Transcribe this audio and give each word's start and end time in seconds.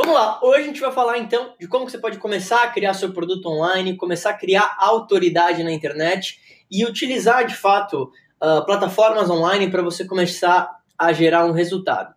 Vamos 0.00 0.14
lá, 0.14 0.38
hoje 0.44 0.60
a 0.60 0.66
gente 0.66 0.80
vai 0.80 0.92
falar 0.92 1.18
então 1.18 1.56
de 1.58 1.66
como 1.66 1.90
você 1.90 1.98
pode 1.98 2.18
começar 2.18 2.62
a 2.62 2.68
criar 2.68 2.94
seu 2.94 3.12
produto 3.12 3.46
online, 3.46 3.96
começar 3.96 4.30
a 4.30 4.34
criar 4.34 4.76
autoridade 4.78 5.64
na 5.64 5.72
internet 5.72 6.38
e 6.70 6.84
utilizar 6.84 7.44
de 7.44 7.56
fato 7.56 8.04
uh, 8.40 8.64
plataformas 8.64 9.28
online 9.28 9.68
para 9.68 9.82
você 9.82 10.04
começar 10.04 10.70
a 10.96 11.12
gerar 11.12 11.46
um 11.46 11.50
resultado. 11.50 12.14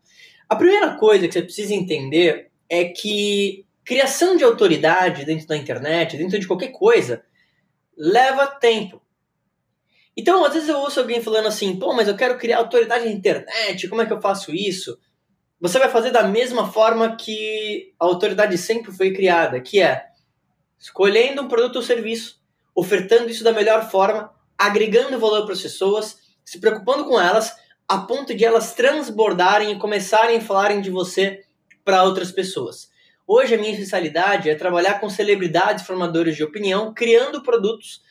A 0.47 0.55
primeira 0.55 0.93
coisa 0.93 1.27
que 1.27 1.33
você 1.33 1.41
precisa 1.41 1.73
entender 1.73 2.51
é 2.69 2.85
que 2.85 3.65
criação 3.83 4.37
de 4.37 4.43
autoridade 4.43 5.25
dentro 5.25 5.47
da 5.47 5.57
internet, 5.57 6.17
dentro 6.17 6.37
de 6.37 6.45
qualquer 6.45 6.71
coisa, 6.71 7.23
leva 7.97 8.45
tempo. 8.45 9.01
Então, 10.15 10.45
às 10.45 10.53
vezes 10.53 10.69
eu 10.69 10.77
ouço 10.77 10.99
alguém 10.99 11.19
falando 11.19 11.47
assim, 11.47 11.79
pô, 11.79 11.95
mas 11.95 12.07
eu 12.07 12.15
quero 12.15 12.37
criar 12.37 12.59
autoridade 12.59 13.05
na 13.05 13.11
internet, 13.11 13.87
como 13.87 14.03
é 14.03 14.05
que 14.05 14.13
eu 14.13 14.21
faço 14.21 14.53
isso? 14.53 14.99
Você 15.61 15.77
vai 15.77 15.89
fazer 15.89 16.09
da 16.09 16.23
mesma 16.23 16.71
forma 16.71 17.15
que 17.15 17.93
a 17.99 18.05
autoridade 18.05 18.57
sempre 18.57 18.91
foi 18.91 19.13
criada, 19.13 19.61
que 19.61 19.79
é 19.79 20.07
escolhendo 20.79 21.43
um 21.43 21.47
produto 21.47 21.75
ou 21.75 21.81
serviço, 21.83 22.41
ofertando 22.73 23.29
isso 23.29 23.43
da 23.43 23.53
melhor 23.53 23.87
forma, 23.87 24.33
agregando 24.57 25.19
valor 25.19 25.43
para 25.43 25.53
as 25.53 25.61
pessoas, 25.61 26.17
se 26.43 26.59
preocupando 26.59 27.05
com 27.05 27.21
elas, 27.21 27.55
a 27.87 27.99
ponto 27.99 28.33
de 28.33 28.43
elas 28.43 28.73
transbordarem 28.73 29.71
e 29.71 29.77
começarem 29.77 30.37
a 30.37 30.41
falarem 30.41 30.81
de 30.81 30.89
você 30.89 31.43
para 31.85 32.03
outras 32.05 32.31
pessoas. 32.31 32.89
Hoje 33.27 33.53
a 33.53 33.57
minha 33.59 33.71
especialidade 33.71 34.49
é 34.49 34.55
trabalhar 34.55 34.99
com 34.99 35.11
celebridades 35.11 35.85
formadores 35.85 36.35
de 36.35 36.43
opinião, 36.43 36.91
criando 36.91 37.43
produtos 37.43 38.01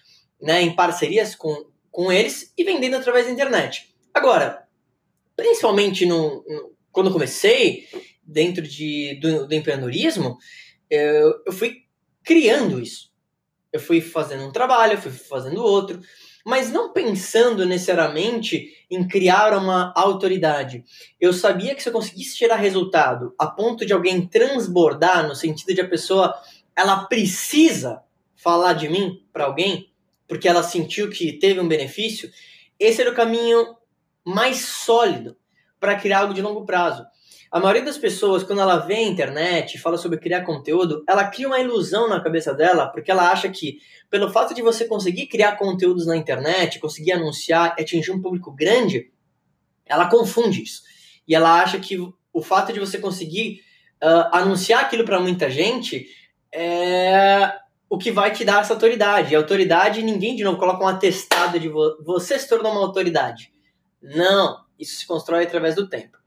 né, 0.40 0.62
em 0.62 0.76
parcerias 0.76 1.34
com, 1.34 1.66
com 1.90 2.12
eles 2.12 2.52
e 2.56 2.62
vendendo 2.62 2.94
através 2.94 3.26
da 3.26 3.32
internet. 3.32 3.92
Agora, 4.14 4.68
principalmente 5.34 6.06
no, 6.06 6.44
no 6.46 6.79
quando 6.92 7.12
comecei 7.12 7.86
dentro 8.22 8.62
de, 8.62 9.18
do, 9.20 9.46
do 9.46 9.54
empreendedorismo, 9.54 10.38
eu, 10.88 11.42
eu 11.46 11.52
fui 11.52 11.84
criando 12.24 12.80
isso. 12.80 13.10
Eu 13.72 13.80
fui 13.80 14.00
fazendo 14.00 14.44
um 14.44 14.52
trabalho, 14.52 14.94
eu 14.94 15.00
fui 15.00 15.12
fazendo 15.12 15.62
outro, 15.62 16.00
mas 16.44 16.72
não 16.72 16.92
pensando 16.92 17.64
necessariamente 17.64 18.68
em 18.90 19.06
criar 19.06 19.56
uma 19.56 19.92
autoridade. 19.94 20.84
Eu 21.20 21.32
sabia 21.32 21.74
que 21.74 21.82
se 21.82 21.88
eu 21.88 21.92
conseguisse 21.92 22.36
gerar 22.36 22.56
resultado 22.56 23.34
a 23.38 23.46
ponto 23.46 23.86
de 23.86 23.92
alguém 23.92 24.26
transbordar, 24.26 25.26
no 25.26 25.34
sentido 25.34 25.74
de 25.74 25.80
a 25.80 25.88
pessoa 25.88 26.34
ela 26.74 27.04
precisa 27.04 28.02
falar 28.34 28.72
de 28.72 28.88
mim 28.88 29.24
para 29.32 29.44
alguém, 29.44 29.92
porque 30.26 30.48
ela 30.48 30.62
sentiu 30.62 31.10
que 31.10 31.32
teve 31.34 31.60
um 31.60 31.68
benefício, 31.68 32.30
esse 32.78 33.00
era 33.00 33.10
o 33.10 33.14
caminho 33.14 33.76
mais 34.24 34.60
sólido 34.60 35.36
para 35.80 35.96
criar 35.96 36.20
algo 36.20 36.34
de 36.34 36.42
longo 36.42 36.64
prazo. 36.64 37.04
A 37.50 37.58
maioria 37.58 37.82
das 37.82 37.98
pessoas, 37.98 38.44
quando 38.44 38.60
ela 38.60 38.76
vê 38.76 38.94
a 38.94 39.02
internet 39.02 39.76
fala 39.78 39.98
sobre 39.98 40.20
criar 40.20 40.44
conteúdo, 40.44 41.02
ela 41.08 41.24
cria 41.24 41.48
uma 41.48 41.58
ilusão 41.58 42.08
na 42.08 42.20
cabeça 42.20 42.54
dela, 42.54 42.86
porque 42.86 43.10
ela 43.10 43.32
acha 43.32 43.48
que, 43.48 43.78
pelo 44.08 44.30
fato 44.30 44.54
de 44.54 44.62
você 44.62 44.84
conseguir 44.84 45.26
criar 45.26 45.56
conteúdos 45.56 46.06
na 46.06 46.16
internet, 46.16 46.78
conseguir 46.78 47.12
anunciar 47.12 47.74
atingir 47.76 48.12
um 48.12 48.22
público 48.22 48.52
grande, 48.52 49.10
ela 49.84 50.08
confunde 50.08 50.62
isso. 50.62 50.82
E 51.26 51.34
ela 51.34 51.60
acha 51.60 51.80
que 51.80 51.98
o 52.32 52.42
fato 52.42 52.72
de 52.72 52.78
você 52.78 52.98
conseguir 52.98 53.62
uh, 54.00 54.30
anunciar 54.30 54.84
aquilo 54.84 55.04
para 55.04 55.18
muita 55.18 55.50
gente 55.50 56.06
é 56.52 57.52
o 57.88 57.98
que 57.98 58.12
vai 58.12 58.32
te 58.32 58.44
dar 58.44 58.60
essa 58.60 58.74
autoridade. 58.74 59.32
E 59.32 59.36
autoridade, 59.36 60.02
ninguém 60.02 60.36
de 60.36 60.44
novo 60.44 60.56
coloca 60.56 60.84
um 60.84 60.88
atestado 60.88 61.58
de 61.58 61.68
vo 61.68 61.96
você 62.04 62.38
se 62.38 62.48
tornou 62.48 62.70
uma 62.70 62.82
autoridade. 62.82 63.52
Não, 64.00 64.58
isso 64.80 64.98
se 64.98 65.06
constrói 65.06 65.44
através 65.44 65.74
do 65.74 65.88
tempo. 65.88 66.18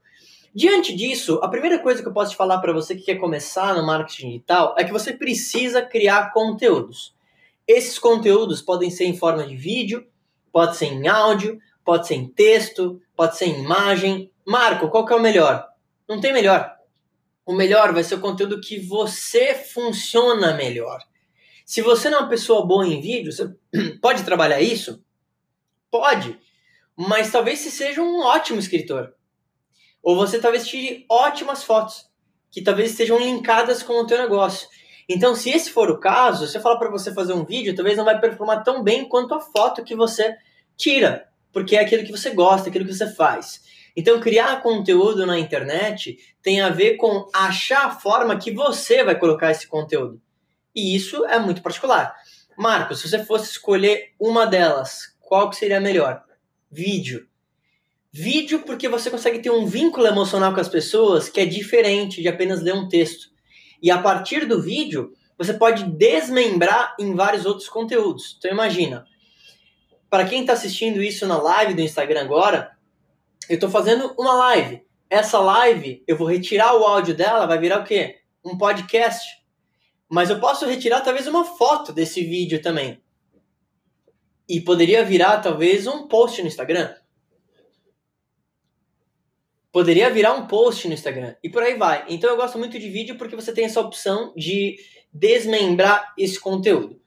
Diante 0.54 0.94
disso, 0.94 1.40
a 1.42 1.48
primeira 1.48 1.80
coisa 1.80 2.00
que 2.00 2.08
eu 2.08 2.12
posso 2.12 2.30
te 2.30 2.36
falar 2.36 2.58
para 2.58 2.72
você 2.72 2.94
que 2.94 3.02
quer 3.02 3.16
começar 3.16 3.74
no 3.74 3.84
marketing 3.84 4.28
digital 4.28 4.74
é 4.78 4.84
que 4.84 4.92
você 4.92 5.12
precisa 5.12 5.82
criar 5.82 6.32
conteúdos. 6.32 7.12
Esses 7.66 7.98
conteúdos 7.98 8.62
podem 8.62 8.88
ser 8.88 9.06
em 9.06 9.16
forma 9.16 9.44
de 9.44 9.56
vídeo, 9.56 10.06
pode 10.52 10.76
ser 10.76 10.86
em 10.86 11.08
áudio, 11.08 11.58
pode 11.84 12.06
ser 12.06 12.14
em 12.14 12.28
texto, 12.28 13.00
pode 13.16 13.36
ser 13.36 13.46
em 13.46 13.64
imagem. 13.64 14.30
Marco, 14.46 14.88
qual 14.88 15.04
que 15.04 15.12
é 15.12 15.16
o 15.16 15.20
melhor? 15.20 15.66
Não 16.08 16.20
tem 16.20 16.32
melhor. 16.32 16.72
O 17.44 17.52
melhor 17.52 17.92
vai 17.92 18.04
ser 18.04 18.14
o 18.14 18.20
conteúdo 18.20 18.60
que 18.60 18.78
você 18.78 19.54
funciona 19.54 20.54
melhor. 20.54 21.02
Se 21.66 21.82
você 21.82 22.08
não 22.08 22.18
é 22.18 22.20
uma 22.22 22.28
pessoa 22.28 22.64
boa 22.64 22.86
em 22.86 23.00
vídeo, 23.00 23.32
você 23.32 23.52
pode 24.00 24.22
trabalhar 24.22 24.60
isso? 24.60 25.02
Pode. 25.90 26.38
Mas 26.96 27.30
talvez 27.30 27.60
você 27.60 27.70
seja 27.70 28.02
um 28.02 28.20
ótimo 28.20 28.58
escritor. 28.58 29.14
Ou 30.02 30.14
você 30.14 30.38
talvez 30.38 30.66
tire 30.66 31.04
ótimas 31.08 31.64
fotos, 31.64 32.08
que 32.50 32.62
talvez 32.62 32.90
estejam 32.90 33.18
linkadas 33.18 33.82
com 33.82 33.94
o 33.94 34.06
teu 34.06 34.18
negócio. 34.18 34.68
Então, 35.08 35.34
se 35.34 35.50
esse 35.50 35.70
for 35.70 35.90
o 35.90 35.98
caso, 35.98 36.46
se 36.46 36.56
eu 36.56 36.62
falar 36.62 36.78
para 36.78 36.90
você 36.90 37.12
fazer 37.12 37.32
um 37.32 37.44
vídeo, 37.44 37.74
talvez 37.74 37.96
não 37.96 38.04
vai 38.04 38.20
performar 38.20 38.62
tão 38.62 38.82
bem 38.82 39.08
quanto 39.08 39.34
a 39.34 39.40
foto 39.40 39.84
que 39.84 39.94
você 39.94 40.34
tira, 40.76 41.28
porque 41.52 41.76
é 41.76 41.80
aquilo 41.80 42.04
que 42.04 42.12
você 42.12 42.30
gosta, 42.30 42.68
aquilo 42.68 42.86
que 42.86 42.94
você 42.94 43.12
faz. 43.14 43.62
Então, 43.96 44.20
criar 44.20 44.62
conteúdo 44.62 45.26
na 45.26 45.38
internet 45.38 46.16
tem 46.42 46.60
a 46.60 46.70
ver 46.70 46.96
com 46.96 47.28
achar 47.32 47.86
a 47.86 47.90
forma 47.90 48.38
que 48.38 48.50
você 48.50 49.04
vai 49.04 49.18
colocar 49.18 49.50
esse 49.50 49.66
conteúdo. 49.66 50.20
E 50.74 50.96
isso 50.96 51.24
é 51.26 51.38
muito 51.38 51.62
particular. 51.62 52.14
Marcos, 52.56 53.00
se 53.00 53.08
você 53.08 53.24
fosse 53.24 53.50
escolher 53.50 54.12
uma 54.18 54.46
delas, 54.46 55.16
qual 55.20 55.48
que 55.50 55.56
seria 55.56 55.80
melhor? 55.80 56.22
Vídeo. 56.74 57.28
Vídeo 58.12 58.64
porque 58.66 58.88
você 58.88 59.08
consegue 59.08 59.38
ter 59.38 59.50
um 59.50 59.64
vínculo 59.64 60.08
emocional 60.08 60.52
com 60.52 60.60
as 60.60 60.68
pessoas 60.68 61.28
que 61.28 61.40
é 61.40 61.46
diferente 61.46 62.20
de 62.20 62.26
apenas 62.26 62.60
ler 62.62 62.74
um 62.74 62.88
texto. 62.88 63.28
E 63.80 63.92
a 63.92 63.98
partir 63.98 64.44
do 64.44 64.60
vídeo, 64.60 65.12
você 65.38 65.54
pode 65.54 65.84
desmembrar 65.84 66.96
em 66.98 67.14
vários 67.14 67.46
outros 67.46 67.68
conteúdos. 67.68 68.34
Então 68.36 68.50
imagina, 68.50 69.06
para 70.10 70.24
quem 70.24 70.40
está 70.40 70.54
assistindo 70.54 71.00
isso 71.00 71.28
na 71.28 71.40
live 71.40 71.74
do 71.74 71.80
Instagram 71.80 72.22
agora, 72.22 72.72
eu 73.48 73.54
estou 73.54 73.70
fazendo 73.70 74.12
uma 74.18 74.34
live. 74.34 74.82
Essa 75.08 75.38
live, 75.38 76.02
eu 76.08 76.16
vou 76.16 76.26
retirar 76.26 76.74
o 76.74 76.82
áudio 76.82 77.14
dela, 77.14 77.46
vai 77.46 77.58
virar 77.58 77.82
o 77.82 77.84
quê? 77.84 78.18
Um 78.44 78.58
podcast. 78.58 79.24
Mas 80.08 80.28
eu 80.28 80.40
posso 80.40 80.66
retirar 80.66 81.02
talvez 81.02 81.28
uma 81.28 81.44
foto 81.44 81.92
desse 81.92 82.24
vídeo 82.24 82.60
também. 82.60 83.00
E 84.48 84.60
poderia 84.60 85.04
virar 85.04 85.38
talvez 85.40 85.86
um 85.86 86.06
post 86.06 86.40
no 86.42 86.48
Instagram 86.48 86.94
poderia 89.74 90.08
virar 90.08 90.34
um 90.34 90.46
post 90.46 90.86
no 90.86 90.94
Instagram 90.94 91.34
e 91.42 91.48
por 91.48 91.60
aí 91.60 91.74
vai. 91.74 92.04
Então 92.08 92.30
eu 92.30 92.36
gosto 92.36 92.56
muito 92.56 92.78
de 92.78 92.88
vídeo 92.88 93.18
porque 93.18 93.34
você 93.34 93.52
tem 93.52 93.64
essa 93.64 93.80
opção 93.80 94.32
de 94.36 94.76
desmembrar 95.12 96.14
esse 96.16 96.38
conteúdo. 96.38 97.00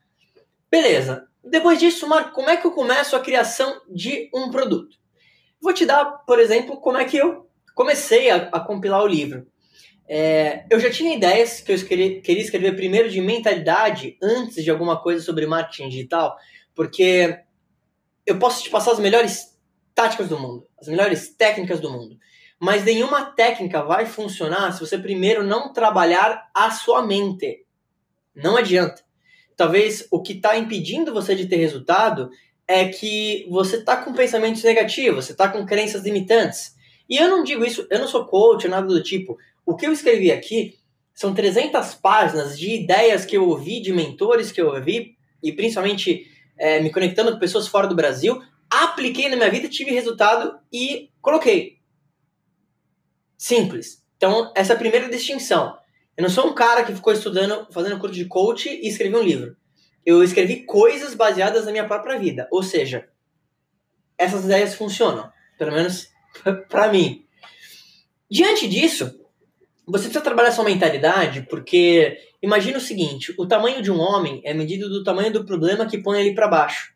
Beleza. 0.70 1.26
Depois 1.42 1.78
disso, 1.78 2.06
Marco, 2.06 2.32
como 2.32 2.50
é 2.50 2.58
que 2.58 2.66
eu 2.66 2.72
começo 2.72 3.16
a 3.16 3.20
criação 3.20 3.80
de 3.90 4.28
um 4.34 4.50
produto? 4.50 4.98
Vou 5.62 5.72
te 5.72 5.86
dar, 5.86 6.04
por 6.26 6.38
exemplo, 6.38 6.78
como 6.78 6.98
é 6.98 7.06
que 7.06 7.16
eu 7.16 7.48
comecei 7.74 8.28
a, 8.28 8.36
a 8.52 8.60
compilar 8.60 9.02
o 9.02 9.06
livro. 9.06 9.46
É, 10.06 10.66
eu 10.70 10.78
já 10.78 10.90
tinha 10.90 11.16
ideias 11.16 11.62
que 11.62 11.72
eu 11.72 11.76
escrevi, 11.76 12.20
queria 12.20 12.42
escrever 12.42 12.76
primeiro 12.76 13.08
de 13.08 13.22
mentalidade 13.22 14.18
antes 14.22 14.62
de 14.62 14.70
alguma 14.70 15.00
coisa 15.02 15.24
sobre 15.24 15.46
marketing 15.46 15.88
digital, 15.88 16.36
porque 16.78 17.40
eu 18.24 18.38
posso 18.38 18.62
te 18.62 18.70
passar 18.70 18.92
as 18.92 19.00
melhores 19.00 19.58
táticas 19.92 20.28
do 20.28 20.38
mundo, 20.38 20.64
as 20.80 20.86
melhores 20.86 21.28
técnicas 21.30 21.80
do 21.80 21.90
mundo. 21.90 22.16
Mas 22.56 22.84
nenhuma 22.84 23.32
técnica 23.32 23.82
vai 23.82 24.06
funcionar 24.06 24.70
se 24.70 24.78
você 24.78 24.96
primeiro 24.96 25.42
não 25.42 25.72
trabalhar 25.72 26.48
a 26.54 26.70
sua 26.70 27.04
mente. 27.04 27.64
Não 28.32 28.56
adianta. 28.56 29.02
Talvez 29.56 30.06
o 30.08 30.22
que 30.22 30.34
está 30.34 30.56
impedindo 30.56 31.12
você 31.12 31.34
de 31.34 31.48
ter 31.48 31.56
resultado 31.56 32.30
é 32.64 32.86
que 32.86 33.44
você 33.50 33.78
está 33.78 33.96
com 33.96 34.12
pensamentos 34.12 34.62
negativos, 34.62 35.24
você 35.24 35.32
está 35.32 35.48
com 35.48 35.66
crenças 35.66 36.04
limitantes. 36.04 36.76
E 37.10 37.16
eu 37.16 37.28
não 37.28 37.42
digo 37.42 37.64
isso, 37.64 37.88
eu 37.90 37.98
não 37.98 38.06
sou 38.06 38.24
coach, 38.24 38.68
nada 38.68 38.86
do 38.86 39.02
tipo. 39.02 39.36
O 39.66 39.74
que 39.74 39.84
eu 39.84 39.92
escrevi 39.92 40.30
aqui 40.30 40.78
são 41.12 41.34
300 41.34 41.96
páginas 41.96 42.56
de 42.56 42.72
ideias 42.72 43.24
que 43.24 43.36
eu 43.36 43.48
ouvi, 43.48 43.80
de 43.80 43.92
mentores 43.92 44.52
que 44.52 44.60
eu 44.60 44.68
ouvi, 44.68 45.18
e 45.42 45.50
principalmente 45.52 46.37
é, 46.58 46.80
me 46.80 46.90
conectando 46.90 47.32
com 47.32 47.38
pessoas 47.38 47.66
fora 47.66 47.86
do 47.86 47.94
Brasil, 47.94 48.42
apliquei 48.70 49.28
na 49.28 49.36
minha 49.36 49.50
vida, 49.50 49.68
tive 49.68 49.90
resultado 49.90 50.58
e 50.72 51.10
coloquei. 51.20 51.78
Simples. 53.36 54.04
Então, 54.16 54.52
essa 54.56 54.72
é 54.72 54.76
a 54.76 54.78
primeira 54.78 55.08
distinção. 55.08 55.78
Eu 56.16 56.22
não 56.22 56.28
sou 56.28 56.48
um 56.48 56.54
cara 56.54 56.82
que 56.82 56.92
ficou 56.92 57.12
estudando, 57.12 57.68
fazendo 57.70 57.98
curso 58.00 58.16
de 58.16 58.24
coach 58.24 58.68
e 58.68 58.88
escreveu 58.88 59.20
um 59.20 59.24
livro. 59.24 59.56
Eu 60.04 60.22
escrevi 60.22 60.64
coisas 60.64 61.14
baseadas 61.14 61.64
na 61.64 61.70
minha 61.70 61.86
própria 61.86 62.18
vida. 62.18 62.48
Ou 62.50 62.62
seja, 62.62 63.08
essas 64.16 64.44
ideias 64.44 64.74
funcionam. 64.74 65.30
Pelo 65.56 65.72
menos 65.72 66.08
para 66.68 66.90
mim. 66.90 67.24
Diante 68.28 68.68
disso, 68.68 69.17
você 69.90 70.04
precisa 70.04 70.20
trabalhar 70.20 70.52
sua 70.52 70.64
mentalidade, 70.64 71.46
porque 71.48 72.18
imagina 72.42 72.78
o 72.78 72.80
seguinte: 72.80 73.34
o 73.38 73.46
tamanho 73.46 73.82
de 73.82 73.90
um 73.90 73.98
homem 73.98 74.40
é 74.44 74.52
medido 74.52 74.88
do 74.88 75.02
tamanho 75.02 75.32
do 75.32 75.44
problema 75.44 75.86
que 75.86 75.98
põe 75.98 76.20
ele 76.20 76.34
para 76.34 76.48
baixo. 76.48 76.92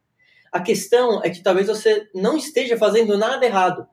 A 0.53 0.61
questão 0.61 1.23
é 1.25 1.31
que 1.31 1.43
talvez 1.43 1.67
você 1.67 2.09
não 2.15 2.37
esteja 2.37 2.77
fazendo 2.77 3.17
nada 3.17 3.44
errado 3.44 3.87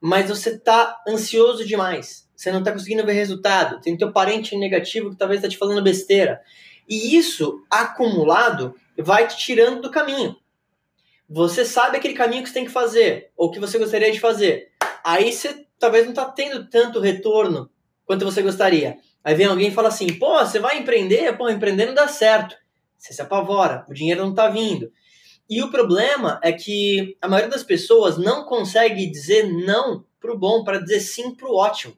mas 0.00 0.30
você 0.30 0.50
está 0.50 0.98
ansioso 1.06 1.64
demais. 1.64 2.28
você 2.34 2.50
não 2.50 2.60
está 2.60 2.72
conseguindo 2.72 3.04
ver 3.04 3.12
resultado, 3.12 3.80
tem 3.82 3.98
teu 3.98 4.10
parente 4.12 4.56
negativo 4.56 5.10
que 5.10 5.16
talvez 5.16 5.40
está 5.40 5.48
te 5.48 5.58
falando 5.58 5.82
besteira. 5.82 6.40
E 6.88 7.14
isso, 7.14 7.62
acumulado, 7.70 8.74
vai 8.96 9.28
te 9.28 9.36
tirando 9.36 9.82
do 9.82 9.90
caminho. 9.90 10.34
Você 11.28 11.64
sabe 11.64 11.98
aquele 11.98 12.14
caminho 12.14 12.42
que 12.42 12.48
você 12.48 12.54
tem 12.54 12.64
que 12.64 12.70
fazer, 12.70 13.30
ou 13.36 13.50
que 13.50 13.60
você 13.60 13.78
gostaria 13.78 14.10
de 14.10 14.18
fazer. 14.18 14.72
Aí 15.04 15.30
você 15.30 15.66
talvez 15.78 16.04
não 16.04 16.12
está 16.12 16.24
tendo 16.24 16.66
tanto 16.68 16.98
retorno 16.98 17.70
quanto 18.10 18.24
você 18.24 18.42
gostaria. 18.42 18.98
Aí 19.22 19.36
vem 19.36 19.46
alguém 19.46 19.68
e 19.68 19.72
fala 19.72 19.86
assim: 19.86 20.12
pô, 20.14 20.36
você 20.40 20.58
vai 20.58 20.78
empreender? 20.78 21.32
Pô, 21.36 21.48
empreender 21.48 21.86
não 21.86 21.94
dá 21.94 22.08
certo. 22.08 22.56
Você 22.98 23.14
se 23.14 23.22
apavora, 23.22 23.86
o 23.88 23.94
dinheiro 23.94 24.22
não 24.22 24.30
está 24.30 24.48
vindo. 24.48 24.90
E 25.48 25.62
o 25.62 25.70
problema 25.70 26.40
é 26.42 26.50
que 26.50 27.16
a 27.22 27.28
maioria 27.28 27.48
das 27.48 27.62
pessoas 27.62 28.18
não 28.18 28.44
consegue 28.44 29.06
dizer 29.06 29.44
não 29.64 30.04
pro 30.18 30.36
bom 30.36 30.64
para 30.64 30.80
dizer 30.80 30.98
sim 30.98 31.32
pro 31.36 31.54
ótimo. 31.54 31.96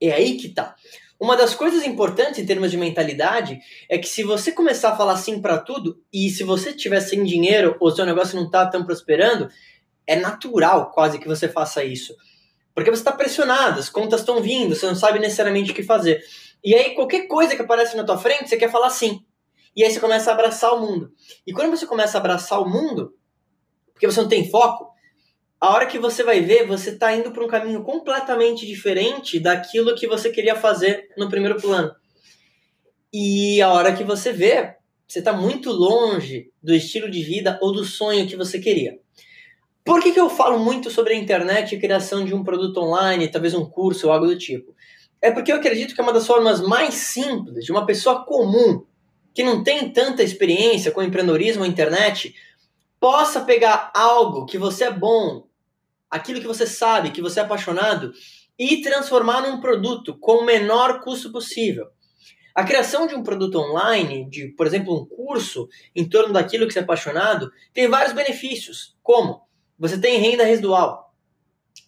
É 0.00 0.10
aí 0.10 0.36
que 0.36 0.48
tá. 0.48 0.74
Uma 1.20 1.36
das 1.36 1.54
coisas 1.54 1.86
importantes 1.86 2.40
em 2.40 2.46
termos 2.46 2.72
de 2.72 2.76
mentalidade 2.76 3.60
é 3.88 3.96
que 3.96 4.08
se 4.08 4.24
você 4.24 4.50
começar 4.50 4.90
a 4.90 4.96
falar 4.96 5.16
sim 5.18 5.40
para 5.40 5.58
tudo 5.58 6.02
e 6.12 6.30
se 6.30 6.42
você 6.42 6.72
tiver 6.72 7.00
sem 7.00 7.22
dinheiro 7.22 7.76
ou 7.78 7.92
seu 7.92 8.04
negócio 8.04 8.34
não 8.34 8.50
tá 8.50 8.66
tão 8.66 8.84
prosperando, 8.84 9.48
é 10.04 10.16
natural 10.16 10.90
quase 10.90 11.20
que 11.20 11.28
você 11.28 11.48
faça 11.48 11.84
isso. 11.84 12.12
Porque 12.74 12.90
você 12.90 13.00
está 13.00 13.12
pressionado, 13.12 13.78
as 13.78 13.88
contas 13.88 14.20
estão 14.20 14.42
vindo, 14.42 14.74
você 14.74 14.86
não 14.86 14.96
sabe 14.96 15.18
necessariamente 15.18 15.70
o 15.70 15.74
que 15.74 15.82
fazer. 15.82 16.22
E 16.62 16.74
aí 16.74 16.94
qualquer 16.94 17.28
coisa 17.28 17.54
que 17.54 17.62
aparece 17.62 17.96
na 17.96 18.04
tua 18.04 18.18
frente, 18.18 18.48
você 18.48 18.56
quer 18.56 18.70
falar 18.70 18.90
sim. 18.90 19.24
E 19.76 19.84
aí 19.84 19.92
você 19.92 20.00
começa 20.00 20.30
a 20.30 20.34
abraçar 20.34 20.74
o 20.74 20.80
mundo. 20.80 21.12
E 21.46 21.52
quando 21.52 21.70
você 21.70 21.86
começa 21.86 22.18
a 22.18 22.20
abraçar 22.20 22.60
o 22.60 22.68
mundo, 22.68 23.14
porque 23.92 24.06
você 24.06 24.20
não 24.20 24.28
tem 24.28 24.50
foco, 24.50 24.92
a 25.60 25.70
hora 25.70 25.86
que 25.86 25.98
você 25.98 26.22
vai 26.22 26.40
ver, 26.40 26.66
você 26.66 26.90
está 26.90 27.14
indo 27.14 27.30
para 27.30 27.44
um 27.44 27.48
caminho 27.48 27.82
completamente 27.82 28.66
diferente 28.66 29.40
daquilo 29.40 29.94
que 29.94 30.06
você 30.06 30.30
queria 30.30 30.56
fazer 30.56 31.08
no 31.16 31.28
primeiro 31.28 31.60
plano. 31.60 31.94
E 33.12 33.62
a 33.62 33.72
hora 33.72 33.94
que 33.94 34.04
você 34.04 34.32
vê, 34.32 34.74
você 35.06 35.20
está 35.20 35.32
muito 35.32 35.70
longe 35.70 36.52
do 36.62 36.74
estilo 36.74 37.10
de 37.10 37.22
vida 37.22 37.58
ou 37.62 37.72
do 37.72 37.84
sonho 37.84 38.26
que 38.26 38.36
você 38.36 38.58
queria. 38.58 38.98
Por 39.84 40.00
que, 40.02 40.12
que 40.12 40.20
eu 40.20 40.30
falo 40.30 40.58
muito 40.58 40.90
sobre 40.90 41.12
a 41.12 41.16
internet 41.16 41.74
e 41.74 41.78
criação 41.78 42.24
de 42.24 42.34
um 42.34 42.42
produto 42.42 42.80
online, 42.80 43.28
talvez 43.28 43.52
um 43.52 43.66
curso 43.66 44.06
ou 44.06 44.12
algo 44.14 44.26
do 44.26 44.38
tipo? 44.38 44.74
É 45.20 45.30
porque 45.30 45.52
eu 45.52 45.56
acredito 45.56 45.94
que 45.94 46.00
é 46.00 46.02
uma 46.02 46.12
das 46.12 46.26
formas 46.26 46.62
mais 46.62 46.94
simples 46.94 47.66
de 47.66 47.70
uma 47.70 47.84
pessoa 47.84 48.24
comum, 48.24 48.86
que 49.34 49.42
não 49.42 49.62
tem 49.62 49.90
tanta 49.90 50.22
experiência 50.22 50.90
com 50.90 51.02
empreendedorismo 51.02 51.64
ou 51.64 51.68
internet, 51.68 52.34
possa 52.98 53.42
pegar 53.42 53.92
algo 53.94 54.46
que 54.46 54.56
você 54.56 54.84
é 54.84 54.90
bom, 54.90 55.46
aquilo 56.10 56.40
que 56.40 56.46
você 56.46 56.66
sabe, 56.66 57.10
que 57.10 57.20
você 57.20 57.40
é 57.40 57.42
apaixonado, 57.42 58.12
e 58.58 58.80
transformar 58.80 59.42
num 59.42 59.60
produto 59.60 60.16
com 60.18 60.38
o 60.38 60.46
menor 60.46 61.02
custo 61.02 61.30
possível. 61.30 61.88
A 62.54 62.64
criação 62.64 63.06
de 63.06 63.14
um 63.14 63.22
produto 63.22 63.58
online, 63.58 64.30
de, 64.30 64.48
por 64.48 64.66
exemplo, 64.66 64.98
um 64.98 65.04
curso 65.04 65.68
em 65.94 66.08
torno 66.08 66.32
daquilo 66.32 66.66
que 66.66 66.72
você 66.72 66.78
é 66.78 66.82
apaixonado, 66.82 67.52
tem 67.74 67.86
vários 67.86 68.14
benefícios. 68.14 68.96
Como? 69.02 69.44
Você 69.78 69.98
tem 69.98 70.18
renda 70.18 70.44
residual. 70.44 71.14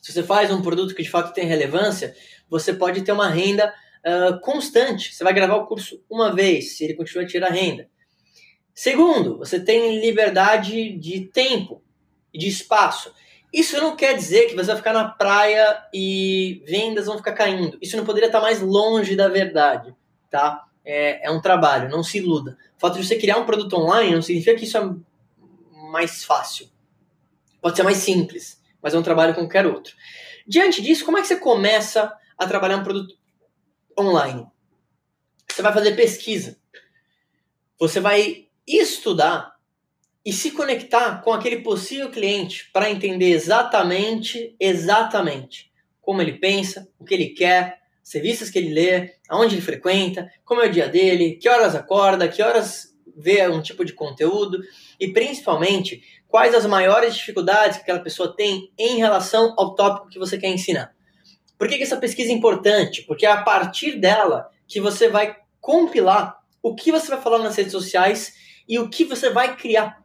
Se 0.03 0.13
você 0.13 0.23
faz 0.23 0.51
um 0.51 0.63
produto 0.63 0.95
que 0.95 1.03
de 1.03 1.11
fato 1.11 1.33
tem 1.33 1.47
relevância, 1.47 2.15
você 2.49 2.73
pode 2.73 3.03
ter 3.03 3.13
uma 3.13 3.29
renda 3.29 3.73
uh, 4.05 4.41
constante. 4.41 5.15
Você 5.15 5.25
vai 5.25 5.33
gravar 5.33 5.57
o 5.57 5.67
curso 5.67 6.03
uma 6.09 6.35
vez, 6.35 6.77
se 6.77 6.85
ele 6.85 6.95
continua 6.95 7.25
a 7.25 7.27
tirar 7.27 7.51
renda. 7.51 7.89
Segundo, 8.75 9.39
você 9.39 9.59
tem 9.59 10.01
liberdade 10.01 10.93
de 10.99 11.27
tempo 11.27 11.83
e 12.33 12.39
de 12.39 12.49
espaço. 12.49 13.13
Isso 13.53 13.81
não 13.81 13.97
quer 13.97 14.15
dizer 14.15 14.49
que 14.49 14.55
você 14.55 14.67
vai 14.67 14.77
ficar 14.77 14.93
na 14.93 15.09
praia 15.09 15.83
e 15.93 16.63
vendas 16.67 17.07
vão 17.07 17.17
ficar 17.17 17.33
caindo. 17.33 17.79
Isso 17.81 17.97
não 17.97 18.05
poderia 18.05 18.27
estar 18.27 18.41
mais 18.41 18.61
longe 18.61 19.17
da 19.17 19.29
verdade, 19.29 19.95
tá? 20.31 20.65
É, 20.85 21.27
é 21.27 21.31
um 21.31 21.41
trabalho, 21.41 21.89
não 21.89 22.03
se 22.03 22.19
iluda. 22.19 22.59
O 22.77 22.81
fato 22.81 23.01
de 23.01 23.07
você 23.07 23.17
criar 23.17 23.39
um 23.39 23.47
produto 23.47 23.77
online 23.77 24.15
não 24.15 24.23
significa 24.23 24.57
que 24.57 24.65
isso 24.65 24.77
é 24.77 24.95
mais 25.91 26.23
fácil. 26.23 26.69
Pode 27.61 27.77
ser 27.77 27.83
mais 27.83 27.99
simples, 27.99 28.63
mas 28.83 28.95
é 28.95 28.99
um 28.99 29.03
trabalho 29.03 29.35
como 29.35 29.47
qualquer 29.47 29.67
outro. 29.67 29.95
Diante 30.47 30.81
disso, 30.81 31.05
como 31.05 31.19
é 31.19 31.21
que 31.21 31.27
você 31.27 31.37
começa 31.37 32.13
a 32.39 32.47
trabalhar 32.47 32.77
um 32.77 32.85
produto 32.85 33.15
online? 33.99 34.47
Você 35.51 35.63
vai 35.63 35.73
fazer 35.73 35.97
pesquisa. 35.97 36.59
Você 37.79 38.01
vai 38.01 38.47
estudar 38.67 39.57
e 40.25 40.33
se 40.33 40.51
conectar 40.51 41.23
com 41.23 41.33
aquele 41.33 41.61
possível 41.61 42.11
cliente 42.11 42.71
para 42.73 42.91
entender 42.91 43.31
exatamente, 43.31 44.57
exatamente 44.59 45.73
como 46.07 46.23
ele 46.23 46.35
pensa, 46.35 46.89
o 47.01 47.05
que 47.05 47.13
ele 47.13 47.31
quer, 47.31 47.81
serviços 48.01 48.49
que 48.49 48.61
ele 48.61 48.73
lê, 48.73 49.15
aonde 49.29 49.57
ele 49.57 49.63
frequenta, 49.63 50.31
como 50.45 50.61
é 50.61 50.69
o 50.69 50.71
dia 50.71 50.89
dele, 50.89 51.35
que 51.35 51.49
horas 51.49 51.75
acorda, 51.75 52.29
que 52.29 52.41
horas 52.41 52.97
vê 53.17 53.47
um 53.49 53.61
tipo 53.61 53.85
de 53.85 53.93
conteúdo 53.93 54.63
e 55.01 55.13
principalmente 55.13 56.01
quais 56.29 56.55
as 56.55 56.67
maiores 56.67 57.15
dificuldades 57.15 57.77
que 57.77 57.83
aquela 57.83 58.01
pessoa 58.01 58.35
tem 58.35 58.71
em 58.79 58.97
relação 58.97 59.55
ao 59.57 59.75
tópico 59.75 60.09
que 60.09 60.19
você 60.19 60.39
quer 60.39 60.49
ensinar. 60.49 60.95
Por 61.59 61.69
que, 61.69 61.77
que 61.77 61.83
essa 61.83 61.97
pesquisa 61.97 62.31
é 62.31 62.35
importante? 62.35 63.03
Porque 63.03 63.25
é 63.25 63.31
a 63.31 63.43
partir 63.43 63.99
dela 63.99 64.51
que 64.67 64.81
você 64.81 65.09
vai 65.09 65.37
compilar 65.61 66.39
o 66.63 66.75
que 66.75 66.93
você 66.93 67.09
vai 67.09 67.21
falar 67.21 67.39
nas 67.39 67.57
redes 67.57 67.73
sociais 67.73 68.35
e 68.69 68.79
o 68.79 68.91
que 68.91 69.05
você 69.05 69.31
vai 69.31 69.57
criar 69.57 70.05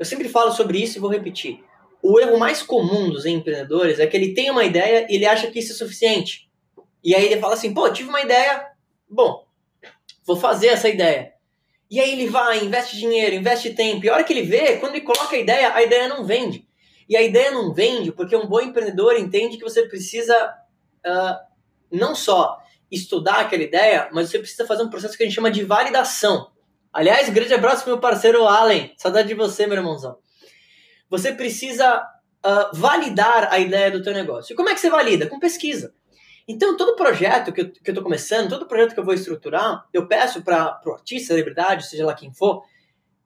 eu 0.00 0.06
sempre 0.06 0.30
falo 0.30 0.50
sobre 0.50 0.82
isso 0.82 0.96
e 0.96 1.00
vou 1.00 1.10
repetir. 1.10 1.62
O 2.02 2.18
erro 2.18 2.38
mais 2.38 2.62
comum 2.62 3.10
dos 3.10 3.26
empreendedores 3.26 4.00
é 4.00 4.06
que 4.06 4.16
ele 4.16 4.32
tem 4.32 4.50
uma 4.50 4.64
ideia 4.64 5.06
e 5.10 5.16
ele 5.16 5.26
acha 5.26 5.50
que 5.50 5.58
isso 5.58 5.74
é 5.74 5.76
suficiente. 5.76 6.48
E 7.04 7.14
aí 7.14 7.26
ele 7.26 7.38
fala 7.38 7.52
assim: 7.52 7.74
pô, 7.74 7.90
tive 7.92 8.08
uma 8.08 8.22
ideia, 8.22 8.66
bom, 9.06 9.44
vou 10.24 10.36
fazer 10.36 10.68
essa 10.68 10.88
ideia. 10.88 11.34
E 11.90 11.98
aí 11.98 12.12
ele 12.12 12.28
vai, 12.28 12.62
investe 12.64 12.96
dinheiro, 12.96 13.34
investe 13.34 13.74
tempo. 13.74 14.04
E 14.04 14.08
a 14.08 14.14
hora 14.14 14.24
que 14.24 14.32
ele 14.32 14.42
vê, 14.42 14.76
quando 14.76 14.94
ele 14.94 15.04
coloca 15.04 15.34
a 15.34 15.38
ideia, 15.38 15.74
a 15.74 15.82
ideia 15.82 16.06
não 16.06 16.24
vende. 16.24 16.64
E 17.08 17.16
a 17.16 17.22
ideia 17.22 17.50
não 17.50 17.74
vende 17.74 18.12
porque 18.12 18.36
um 18.36 18.46
bom 18.46 18.60
empreendedor 18.60 19.16
entende 19.16 19.56
que 19.56 19.64
você 19.64 19.82
precisa 19.82 20.54
uh, 21.04 21.36
não 21.90 22.14
só 22.14 22.58
estudar 22.90 23.40
aquela 23.40 23.64
ideia, 23.64 24.08
mas 24.12 24.30
você 24.30 24.38
precisa 24.38 24.64
fazer 24.64 24.84
um 24.84 24.90
processo 24.90 25.16
que 25.16 25.24
a 25.24 25.26
gente 25.26 25.34
chama 25.34 25.50
de 25.50 25.64
validação. 25.64 26.52
Aliás, 26.92 27.28
grande 27.28 27.54
abraço 27.54 27.86
meu 27.86 27.98
parceiro 27.98 28.46
Allen. 28.46 28.94
Saudade 28.96 29.26
de 29.26 29.34
você, 29.34 29.66
meu 29.66 29.76
irmãozão. 29.76 30.18
Você 31.08 31.32
precisa 31.32 32.00
uh, 32.00 32.76
validar 32.76 33.52
a 33.52 33.58
ideia 33.58 33.90
do 33.90 34.02
teu 34.02 34.12
negócio. 34.12 34.52
E 34.52 34.56
como 34.56 34.68
é 34.68 34.74
que 34.74 34.80
você 34.80 34.90
valida? 34.90 35.26
Com 35.26 35.40
pesquisa. 35.40 35.92
Então, 36.52 36.76
todo 36.76 36.96
projeto 36.96 37.52
que 37.52 37.60
eu, 37.60 37.94
tô 37.94 38.02
começando, 38.02 38.48
todo 38.48 38.66
projeto 38.66 38.92
que 38.92 38.98
eu 38.98 39.04
vou 39.04 39.14
estruturar, 39.14 39.86
eu 39.94 40.08
peço 40.08 40.42
para 40.42 40.80
o 40.84 40.90
artista, 40.90 41.28
celebridade, 41.28 41.86
seja 41.86 42.04
lá 42.04 42.12
quem 42.12 42.34
for, 42.34 42.64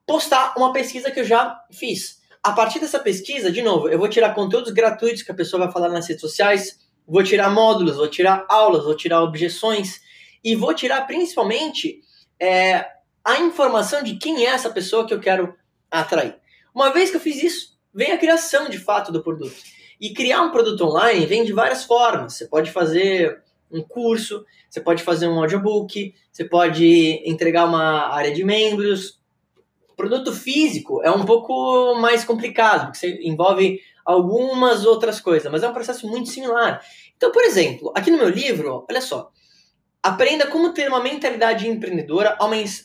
postar 0.05 0.53
uma 0.55 0.71
pesquisa 0.71 1.09
que 1.09 1.21
eu 1.21 1.23
já 1.23 1.59
fiz. 1.71 2.21
A 2.43 2.51
partir 2.51 2.79
dessa 2.79 2.99
pesquisa, 2.99 3.51
de 3.51 3.63
novo, 3.63 3.89
eu 3.89 3.97
vou 3.97 4.07
tirar 4.07 4.35
conteúdos 4.35 4.71
gratuitos 4.71 5.23
que 5.23 5.31
a 5.31 5.33
pessoa 5.33 5.63
vai 5.63 5.73
falar 5.73 5.89
nas 5.89 6.07
redes 6.07 6.21
sociais, 6.21 6.79
vou 7.07 7.23
tirar 7.23 7.49
módulos, 7.49 7.95
vou 7.95 8.07
tirar 8.07 8.45
aulas, 8.47 8.83
vou 8.83 8.95
tirar 8.95 9.23
objeções 9.23 10.01
e 10.43 10.55
vou 10.55 10.75
tirar 10.75 11.01
principalmente 11.07 12.01
é, 12.39 12.85
a 13.23 13.39
informação 13.39 14.03
de 14.03 14.17
quem 14.17 14.45
é 14.45 14.49
essa 14.49 14.69
pessoa 14.69 15.07
que 15.07 15.15
eu 15.15 15.19
quero 15.19 15.55
atrair. 15.89 16.35
Uma 16.75 16.93
vez 16.93 17.09
que 17.09 17.15
eu 17.15 17.21
fiz 17.21 17.41
isso, 17.41 17.75
vem 17.91 18.11
a 18.11 18.19
criação 18.19 18.69
de 18.69 18.77
fato 18.77 19.11
do 19.11 19.23
produto. 19.23 19.55
E 20.05 20.13
criar 20.13 20.43
um 20.43 20.51
produto 20.51 20.85
online 20.85 21.25
vem 21.25 21.43
de 21.43 21.51
várias 21.51 21.83
formas. 21.83 22.35
Você 22.35 22.45
pode 22.45 22.69
fazer 22.71 23.41
um 23.71 23.81
curso, 23.81 24.45
você 24.69 24.79
pode 24.79 25.01
fazer 25.01 25.27
um 25.27 25.39
audiobook, 25.39 26.13
você 26.31 26.45
pode 26.45 27.23
entregar 27.25 27.65
uma 27.65 28.13
área 28.13 28.31
de 28.31 28.43
membros. 28.43 29.19
Produto 29.97 30.31
físico 30.31 31.01
é 31.01 31.09
um 31.09 31.25
pouco 31.25 31.95
mais 31.95 32.23
complicado, 32.23 32.91
porque 32.91 32.99
você 32.99 33.19
envolve 33.23 33.81
algumas 34.05 34.85
outras 34.85 35.19
coisas, 35.19 35.51
mas 35.51 35.63
é 35.63 35.67
um 35.67 35.73
processo 35.73 36.07
muito 36.07 36.29
similar. 36.29 36.85
Então, 37.17 37.31
por 37.31 37.41
exemplo, 37.41 37.91
aqui 37.95 38.11
no 38.11 38.19
meu 38.19 38.29
livro, 38.29 38.85
olha 38.87 39.01
só, 39.01 39.31
Aprenda 40.03 40.45
como 40.45 40.71
ter 40.71 40.87
uma 40.87 41.01
mentalidade 41.01 41.67
empreendedora, 41.67 42.37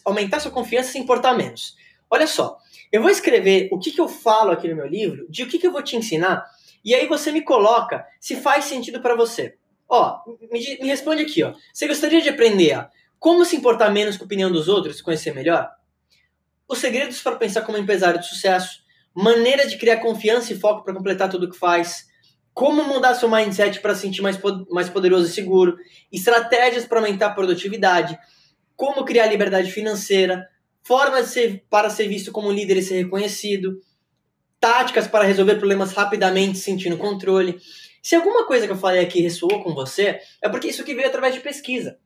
aumentar 0.07 0.41
sua 0.41 0.51
confiança 0.51 0.89
e 0.89 0.93
se 0.93 0.99
importar 0.99 1.35
menos. 1.35 1.77
Olha 2.09 2.27
só, 2.27 2.57
eu 2.91 3.03
vou 3.03 3.11
escrever 3.11 3.69
o 3.71 3.79
que, 3.79 3.91
que 3.91 4.01
eu 4.01 4.09
falo 4.09 4.51
aqui 4.51 4.67
no 4.67 4.75
meu 4.75 4.87
livro, 4.87 5.27
de 5.29 5.43
o 5.43 5.47
que, 5.47 5.59
que 5.59 5.67
eu 5.67 5.71
vou 5.71 5.83
te 5.83 5.97
ensinar, 5.97 6.47
e 6.85 6.95
aí 6.95 7.07
você 7.07 7.31
me 7.31 7.43
coloca 7.43 8.07
se 8.19 8.37
faz 8.37 8.65
sentido 8.65 9.01
para 9.01 9.15
você. 9.15 9.57
Ó, 9.89 10.21
me, 10.51 10.79
me, 10.81 10.87
responde 10.87 11.23
aqui, 11.23 11.43
ó. 11.43 11.53
Você 11.73 11.87
gostaria 11.87 12.21
de 12.21 12.29
aprender 12.29 12.73
a 12.73 12.91
como 13.19 13.45
se 13.45 13.57
importar 13.57 13.91
menos 13.91 14.17
com 14.17 14.25
a 14.25 14.27
opinião 14.27 14.51
dos 14.51 14.69
outros 14.69 14.99
e 14.99 15.03
conhecer 15.03 15.35
melhor? 15.35 15.71
Os 16.69 16.79
segredos 16.79 17.21
para 17.21 17.37
pensar 17.37 17.63
como 17.63 17.77
empresário 17.77 18.21
de 18.21 18.27
sucesso, 18.27 18.83
maneiras 19.15 19.71
de 19.71 19.77
criar 19.77 19.99
confiança 19.99 20.53
e 20.53 20.59
foco 20.59 20.85
para 20.85 20.95
completar 20.95 21.29
tudo 21.29 21.47
o 21.47 21.51
que 21.51 21.59
faz, 21.59 22.09
como 22.55 22.85
mudar 22.85 23.15
seu 23.15 23.29
mindset 23.29 23.81
para 23.81 23.95
se 23.95 24.03
sentir 24.03 24.23
mais, 24.23 24.39
mais 24.71 24.89
poderoso 24.89 25.27
e 25.27 25.31
seguro, 25.31 25.77
estratégias 26.13 26.87
para 26.87 26.99
aumentar 27.01 27.27
a 27.27 27.35
produtividade, 27.35 28.19
como 28.77 29.05
criar 29.05 29.27
liberdade 29.27 29.71
financeira, 29.71 30.49
formas 30.83 31.27
ser, 31.27 31.65
para 31.69 31.91
ser 31.91 32.09
visto 32.09 32.33
como 32.33 32.51
líder 32.51 32.79
e 32.79 32.83
ser 32.83 33.03
reconhecido, 33.03 33.81
táticas 34.61 35.09
para 35.09 35.25
resolver 35.25 35.57
problemas 35.57 35.93
rapidamente 35.93 36.59
sentindo 36.59 36.99
controle. 36.99 37.59
Se 38.03 38.15
alguma 38.15 38.47
coisa 38.47 38.67
que 38.67 38.73
eu 38.73 38.77
falei 38.77 39.01
aqui 39.01 39.21
ressoou 39.21 39.63
com 39.63 39.75
você, 39.75 40.21
é 40.43 40.49
porque 40.49 40.69
isso 40.69 40.83
aqui 40.83 40.95
veio 40.95 41.09
através 41.09 41.35
de 41.35 41.41
pesquisa. 41.41 41.99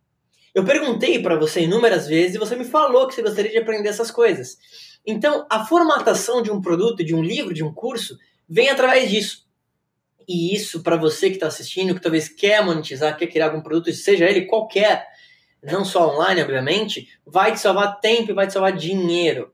Eu 0.54 0.64
perguntei 0.64 1.20
para 1.20 1.36
você 1.36 1.62
inúmeras 1.62 2.06
vezes 2.06 2.36
e 2.36 2.38
você 2.38 2.54
me 2.54 2.64
falou 2.64 3.08
que 3.08 3.14
você 3.14 3.22
gostaria 3.22 3.50
de 3.50 3.58
aprender 3.58 3.88
essas 3.88 4.10
coisas. 4.10 4.56
Então, 5.04 5.46
a 5.50 5.66
formatação 5.66 6.40
de 6.40 6.50
um 6.50 6.60
produto, 6.60 7.04
de 7.04 7.14
um 7.14 7.22
livro, 7.22 7.52
de 7.52 7.64
um 7.64 7.74
curso, 7.74 8.16
vem 8.48 8.70
através 8.70 9.10
disso. 9.10 9.44
E 10.26 10.54
isso, 10.54 10.82
para 10.82 10.96
você 10.96 11.28
que 11.28 11.36
está 11.36 11.48
assistindo, 11.48 11.94
que 11.94 12.00
talvez 12.00 12.28
quer 12.28 12.64
monetizar, 12.64 13.16
quer 13.16 13.26
criar 13.26 13.46
algum 13.46 13.60
produto, 13.60 13.92
seja 13.92 14.26
ele 14.26 14.46
qualquer, 14.46 15.06
não 15.62 15.84
só 15.84 16.14
online, 16.14 16.42
obviamente, 16.42 17.08
vai 17.26 17.52
te 17.52 17.60
salvar 17.60 18.00
tempo 18.00 18.30
e 18.30 18.34
vai 18.34 18.46
te 18.46 18.52
salvar 18.52 18.72
dinheiro. 18.72 19.53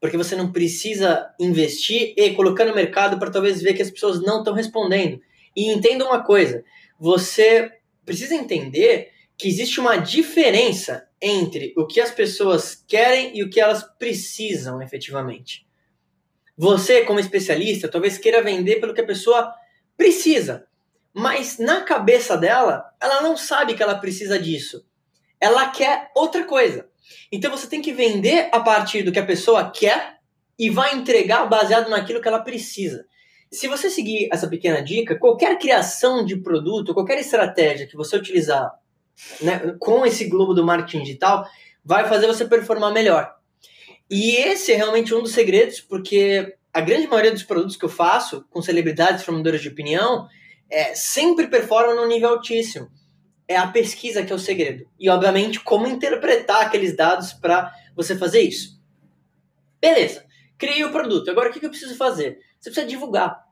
Porque 0.00 0.16
você 0.16 0.36
não 0.36 0.52
precisa 0.52 1.28
investir 1.38 2.14
e 2.16 2.30
colocar 2.34 2.64
no 2.64 2.74
mercado 2.74 3.18
para 3.18 3.30
talvez 3.30 3.60
ver 3.60 3.74
que 3.74 3.82
as 3.82 3.90
pessoas 3.90 4.20
não 4.22 4.38
estão 4.38 4.54
respondendo. 4.54 5.20
E 5.54 5.70
entenda 5.72 6.04
uma 6.04 6.22
coisa: 6.22 6.64
você 6.98 7.72
precisa 8.04 8.34
entender 8.34 9.10
que 9.36 9.48
existe 9.48 9.78
uma 9.80 9.96
diferença 9.96 11.08
entre 11.20 11.72
o 11.76 11.86
que 11.86 12.00
as 12.00 12.10
pessoas 12.10 12.84
querem 12.86 13.36
e 13.36 13.42
o 13.42 13.50
que 13.50 13.60
elas 13.60 13.82
precisam 13.98 14.82
efetivamente. 14.82 15.66
Você, 16.56 17.04
como 17.04 17.20
especialista, 17.20 17.88
talvez 17.88 18.18
queira 18.18 18.42
vender 18.42 18.80
pelo 18.80 18.92
que 18.92 19.00
a 19.00 19.06
pessoa 19.06 19.54
precisa, 19.96 20.66
mas 21.14 21.58
na 21.58 21.82
cabeça 21.82 22.36
dela, 22.36 22.84
ela 23.00 23.20
não 23.20 23.36
sabe 23.36 23.74
que 23.74 23.82
ela 23.82 23.98
precisa 23.98 24.38
disso. 24.38 24.84
Ela 25.40 25.68
quer 25.68 26.10
outra 26.16 26.44
coisa. 26.44 26.87
Então 27.30 27.50
você 27.50 27.66
tem 27.66 27.82
que 27.82 27.92
vender 27.92 28.48
a 28.52 28.60
partir 28.60 29.02
do 29.02 29.12
que 29.12 29.18
a 29.18 29.26
pessoa 29.26 29.70
quer 29.70 30.18
e 30.58 30.68
vai 30.70 30.94
entregar 30.94 31.46
baseado 31.46 31.88
naquilo 31.88 32.20
que 32.20 32.28
ela 32.28 32.40
precisa. 32.40 33.06
Se 33.50 33.66
você 33.66 33.88
seguir 33.88 34.28
essa 34.32 34.48
pequena 34.48 34.82
dica, 34.82 35.18
qualquer 35.18 35.58
criação 35.58 36.24
de 36.24 36.36
produto, 36.36 36.92
qualquer 36.92 37.18
estratégia 37.18 37.86
que 37.86 37.96
você 37.96 38.16
utilizar 38.16 38.70
né, 39.40 39.74
com 39.78 40.04
esse 40.04 40.26
globo 40.26 40.52
do 40.52 40.64
marketing 40.64 41.02
digital, 41.02 41.46
vai 41.84 42.06
fazer 42.08 42.26
você 42.26 42.44
performar 42.44 42.92
melhor. 42.92 43.34
E 44.10 44.36
esse 44.36 44.72
é 44.72 44.76
realmente 44.76 45.14
um 45.14 45.22
dos 45.22 45.32
segredos, 45.32 45.80
porque 45.80 46.54
a 46.72 46.80
grande 46.80 47.06
maioria 47.06 47.32
dos 47.32 47.42
produtos 47.42 47.76
que 47.76 47.84
eu 47.84 47.88
faço 47.88 48.44
com 48.50 48.60
celebridades 48.60 49.24
formadoras 49.24 49.60
de 49.60 49.68
opinião 49.68 50.28
é, 50.70 50.94
sempre 50.94 51.46
performam 51.46 51.96
num 51.96 52.06
nível 52.06 52.30
altíssimo. 52.30 52.88
É 53.48 53.56
a 53.56 53.66
pesquisa 53.66 54.22
que 54.22 54.32
é 54.32 54.36
o 54.36 54.38
segredo. 54.38 54.86
E, 55.00 55.08
obviamente, 55.08 55.58
como 55.60 55.86
interpretar 55.86 56.66
aqueles 56.66 56.94
dados 56.94 57.32
para 57.32 57.72
você 57.96 58.16
fazer 58.16 58.42
isso. 58.42 58.78
Beleza, 59.80 60.24
criei 60.58 60.84
o 60.84 60.92
produto. 60.92 61.30
Agora, 61.30 61.48
o 61.48 61.52
que 61.52 61.64
eu 61.64 61.70
preciso 61.70 61.96
fazer? 61.96 62.38
Você 62.60 62.70
precisa 62.70 62.86
divulgar. 62.86 63.46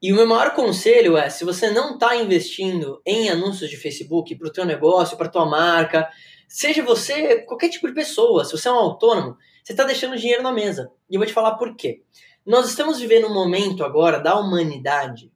E 0.00 0.12
o 0.12 0.16
meu 0.16 0.26
maior 0.26 0.54
conselho 0.54 1.16
é, 1.16 1.28
se 1.30 1.44
você 1.44 1.70
não 1.70 1.94
está 1.94 2.14
investindo 2.14 3.00
em 3.04 3.28
anúncios 3.28 3.70
de 3.70 3.76
Facebook 3.76 4.34
para 4.36 4.48
o 4.48 4.52
teu 4.52 4.64
negócio, 4.64 5.16
para 5.16 5.28
tua 5.28 5.46
marca, 5.46 6.08
seja 6.46 6.82
você 6.82 7.38
qualquer 7.42 7.70
tipo 7.70 7.88
de 7.88 7.94
pessoa, 7.94 8.44
se 8.44 8.52
você 8.52 8.68
é 8.68 8.72
um 8.72 8.76
autônomo, 8.76 9.36
você 9.62 9.72
está 9.72 9.82
deixando 9.82 10.16
dinheiro 10.16 10.42
na 10.42 10.52
mesa. 10.52 10.90
E 11.10 11.14
eu 11.14 11.18
vou 11.18 11.26
te 11.26 11.32
falar 11.32 11.54
por 11.56 11.74
quê. 11.74 12.02
Nós 12.44 12.68
estamos 12.68 13.00
vivendo 13.00 13.26
um 13.26 13.34
momento 13.34 13.82
agora 13.82 14.20
da 14.20 14.38
humanidade 14.38 15.32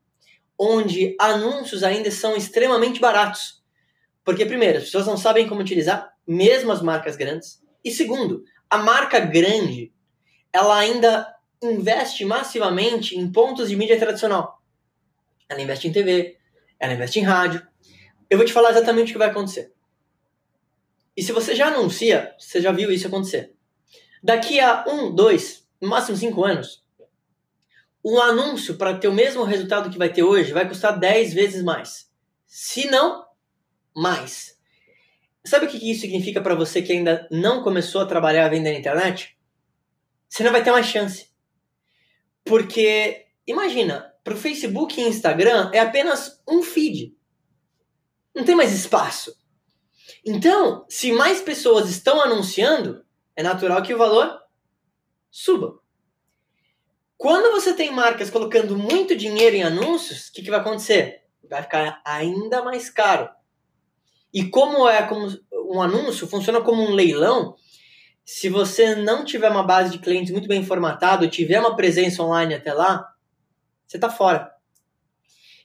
onde 0.58 1.14
anúncios 1.20 1.84
ainda 1.84 2.10
são 2.10 2.36
extremamente 2.36 3.00
baratos. 3.00 3.57
Porque, 4.28 4.44
primeiro, 4.44 4.76
as 4.76 4.84
pessoas 4.84 5.06
não 5.06 5.16
sabem 5.16 5.48
como 5.48 5.62
utilizar, 5.62 6.14
mesmo 6.26 6.70
as 6.70 6.82
marcas 6.82 7.16
grandes. 7.16 7.62
E 7.82 7.90
segundo, 7.90 8.44
a 8.68 8.76
marca 8.76 9.18
grande, 9.18 9.90
ela 10.52 10.76
ainda 10.76 11.34
investe 11.62 12.26
massivamente 12.26 13.18
em 13.18 13.32
pontos 13.32 13.70
de 13.70 13.76
mídia 13.76 13.98
tradicional. 13.98 14.62
Ela 15.48 15.62
investe 15.62 15.88
em 15.88 15.92
TV, 15.92 16.36
ela 16.78 16.92
investe 16.92 17.18
em 17.18 17.22
rádio. 17.22 17.66
Eu 18.28 18.36
vou 18.36 18.46
te 18.46 18.52
falar 18.52 18.72
exatamente 18.72 19.08
o 19.08 19.12
que 19.14 19.18
vai 19.18 19.30
acontecer. 19.30 19.72
E 21.16 21.22
se 21.22 21.32
você 21.32 21.54
já 21.54 21.68
anuncia, 21.68 22.34
você 22.38 22.60
já 22.60 22.70
viu 22.70 22.92
isso 22.92 23.06
acontecer. 23.06 23.54
Daqui 24.22 24.60
a 24.60 24.84
um, 24.86 25.10
dois, 25.10 25.66
no 25.80 25.88
máximo 25.88 26.18
cinco 26.18 26.44
anos, 26.44 26.84
o 28.02 28.20
anúncio 28.20 28.76
para 28.76 28.98
ter 28.98 29.08
o 29.08 29.14
mesmo 29.14 29.42
resultado 29.42 29.88
que 29.88 29.96
vai 29.96 30.12
ter 30.12 30.22
hoje 30.22 30.52
vai 30.52 30.68
custar 30.68 30.98
10 30.98 31.32
vezes 31.32 31.62
mais. 31.62 32.10
Se 32.46 32.90
não, 32.90 33.26
mais. 33.98 34.56
Sabe 35.44 35.66
o 35.66 35.68
que 35.68 35.90
isso 35.90 36.02
significa 36.02 36.40
para 36.40 36.54
você 36.54 36.82
que 36.82 36.92
ainda 36.92 37.26
não 37.30 37.62
começou 37.62 38.00
a 38.00 38.06
trabalhar 38.06 38.46
a 38.46 38.48
venda 38.48 38.70
na 38.70 38.78
internet? 38.78 39.36
Você 40.28 40.44
não 40.44 40.52
vai 40.52 40.62
ter 40.62 40.70
mais 40.70 40.86
chance. 40.86 41.28
Porque, 42.44 43.26
imagina, 43.46 44.14
para 44.22 44.34
o 44.34 44.36
Facebook 44.36 45.00
e 45.00 45.08
Instagram 45.08 45.70
é 45.72 45.80
apenas 45.80 46.42
um 46.46 46.62
feed. 46.62 47.16
Não 48.34 48.44
tem 48.44 48.54
mais 48.54 48.72
espaço. 48.72 49.34
Então, 50.24 50.84
se 50.88 51.12
mais 51.12 51.40
pessoas 51.40 51.88
estão 51.88 52.20
anunciando, 52.20 53.04
é 53.34 53.42
natural 53.42 53.82
que 53.82 53.94
o 53.94 53.98
valor 53.98 54.38
suba. 55.30 55.78
Quando 57.16 57.50
você 57.50 57.74
tem 57.74 57.90
marcas 57.90 58.30
colocando 58.30 58.76
muito 58.76 59.16
dinheiro 59.16 59.56
em 59.56 59.62
anúncios, 59.64 60.28
o 60.28 60.32
que, 60.32 60.42
que 60.42 60.50
vai 60.50 60.60
acontecer? 60.60 61.22
Vai 61.48 61.62
ficar 61.62 62.00
ainda 62.04 62.62
mais 62.62 62.90
caro. 62.90 63.28
E 64.32 64.44
como 64.44 64.88
é 64.88 65.02
como 65.02 65.28
um 65.52 65.80
anúncio, 65.80 66.26
funciona 66.26 66.60
como 66.60 66.82
um 66.82 66.92
leilão. 66.92 67.54
Se 68.24 68.48
você 68.48 68.94
não 68.94 69.24
tiver 69.24 69.50
uma 69.50 69.62
base 69.62 69.90
de 69.90 69.98
clientes 69.98 70.32
muito 70.32 70.48
bem 70.48 70.64
formatada, 70.64 71.28
tiver 71.28 71.58
uma 71.60 71.76
presença 71.76 72.22
online 72.22 72.54
até 72.54 72.72
lá, 72.72 73.06
você 73.86 73.96
está 73.96 74.10
fora. 74.10 74.52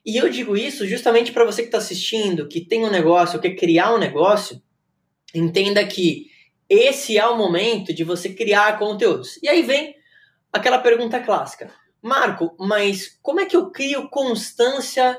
E 0.06 0.18
eu 0.18 0.30
digo 0.30 0.56
isso 0.58 0.86
justamente 0.88 1.32
para 1.32 1.46
você 1.46 1.62
que 1.62 1.70
está 1.70 1.78
assistindo, 1.78 2.48
que 2.48 2.62
tem 2.62 2.84
um 2.84 2.92
negócio, 2.92 3.40
quer 3.40 3.56
criar 3.56 3.94
um 3.94 3.98
negócio, 3.98 4.62
entenda 5.34 5.86
que 5.86 6.30
esse 6.70 7.18
é 7.18 7.26
o 7.26 7.38
momento 7.38 7.94
de 7.94 8.04
você 8.04 8.34
criar 8.34 8.78
conteúdos. 8.80 9.40
E 9.42 9.48
aí 9.48 9.62
vem 9.62 9.96
aquela 10.52 10.80
pergunta 10.80 11.20
clássica: 11.20 11.74
Marco, 12.02 12.56
mas 12.60 13.18
como 13.22 13.40
é 13.40 13.46
que 13.46 13.56
eu 13.56 13.72
crio 13.72 14.10
constância 14.10 15.18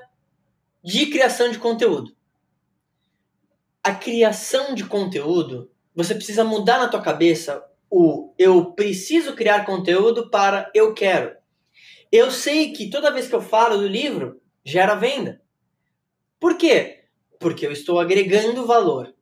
de 0.83 1.07
criação 1.07 1.51
de 1.51 1.59
conteúdo? 1.59 2.14
A 3.85 3.95
criação 3.95 4.75
de 4.75 4.85
conteúdo, 4.87 5.71
você 5.95 6.15
precisa 6.15 6.43
mudar 6.43 6.79
na 6.79 6.89
tua 6.89 7.03
cabeça 7.03 7.63
o 7.91 8.33
eu 8.39 8.73
preciso 8.73 9.35
criar 9.35 9.67
conteúdo 9.67 10.31
para 10.31 10.71
eu 10.75 10.95
quero. 10.95 11.37
Eu 12.11 12.31
sei 12.31 12.73
que 12.73 12.89
toda 12.89 13.13
vez 13.13 13.29
que 13.29 13.35
eu 13.35 13.43
falo 13.43 13.77
do 13.77 13.87
livro, 13.87 14.41
gera 14.65 14.95
venda. 14.95 15.43
Por 16.41 16.57
quê? 16.57 17.05
Porque 17.39 17.67
eu 17.67 17.73
estou 17.73 18.01
agregando 18.01 18.67
valor. 18.67 19.15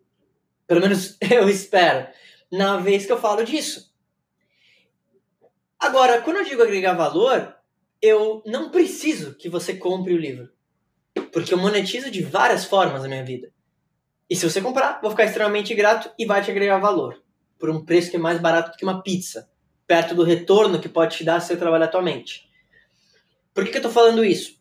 Pelo 0.66 0.80
menos 0.80 1.18
eu 1.28 1.48
espero. 1.48 2.06
Na 2.50 2.76
vez 2.76 3.04
que 3.04 3.12
eu 3.12 3.20
falo 3.20 3.44
disso. 3.44 3.92
Agora, 5.78 6.22
quando 6.22 6.36
eu 6.36 6.44
digo 6.44 6.62
agregar 6.62 6.94
valor, 6.94 7.56
eu 8.00 8.42
não 8.46 8.70
preciso 8.70 9.34
que 9.34 9.48
você 9.48 9.74
compre 9.74 10.14
o 10.14 10.18
livro. 10.18 10.48
Porque 11.32 11.52
eu 11.52 11.58
monetizo 11.58 12.10
de 12.10 12.22
várias 12.22 12.64
formas 12.64 13.02
na 13.02 13.08
minha 13.08 13.24
vida. 13.24 13.51
E 14.32 14.34
se 14.34 14.48
você 14.48 14.62
comprar, 14.62 14.98
vou 15.02 15.10
ficar 15.10 15.24
extremamente 15.24 15.74
grato 15.74 16.10
e 16.18 16.24
vai 16.24 16.42
te 16.42 16.50
agregar 16.50 16.78
valor. 16.78 17.22
Por 17.58 17.68
um 17.68 17.84
preço 17.84 18.10
que 18.10 18.16
é 18.16 18.18
mais 18.18 18.40
barato 18.40 18.70
do 18.70 18.78
que 18.78 18.82
uma 18.82 19.02
pizza. 19.02 19.50
Perto 19.86 20.14
do 20.14 20.24
retorno 20.24 20.80
que 20.80 20.88
pode 20.88 21.18
te 21.18 21.22
dar 21.22 21.38
se 21.38 21.48
você 21.48 21.56
trabalhar 21.58 21.84
atualmente. 21.84 22.48
Por 23.52 23.62
que, 23.62 23.70
que 23.70 23.76
eu 23.76 23.80
estou 23.80 23.92
falando 23.92 24.24
isso? 24.24 24.58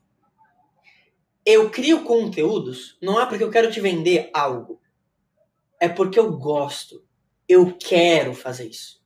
Eu 1.46 1.70
crio 1.70 2.04
conteúdos 2.04 2.98
não 3.02 3.18
é 3.18 3.26
porque 3.26 3.46
eu 3.46 3.50
quero 3.50 3.72
te 3.72 3.80
vender 3.80 4.30
algo. 4.34 4.82
É 5.80 5.88
porque 5.88 6.20
eu 6.20 6.34
gosto. 6.34 7.06
Eu 7.48 7.74
quero 7.80 8.34
fazer 8.34 8.68
isso. 8.68 9.02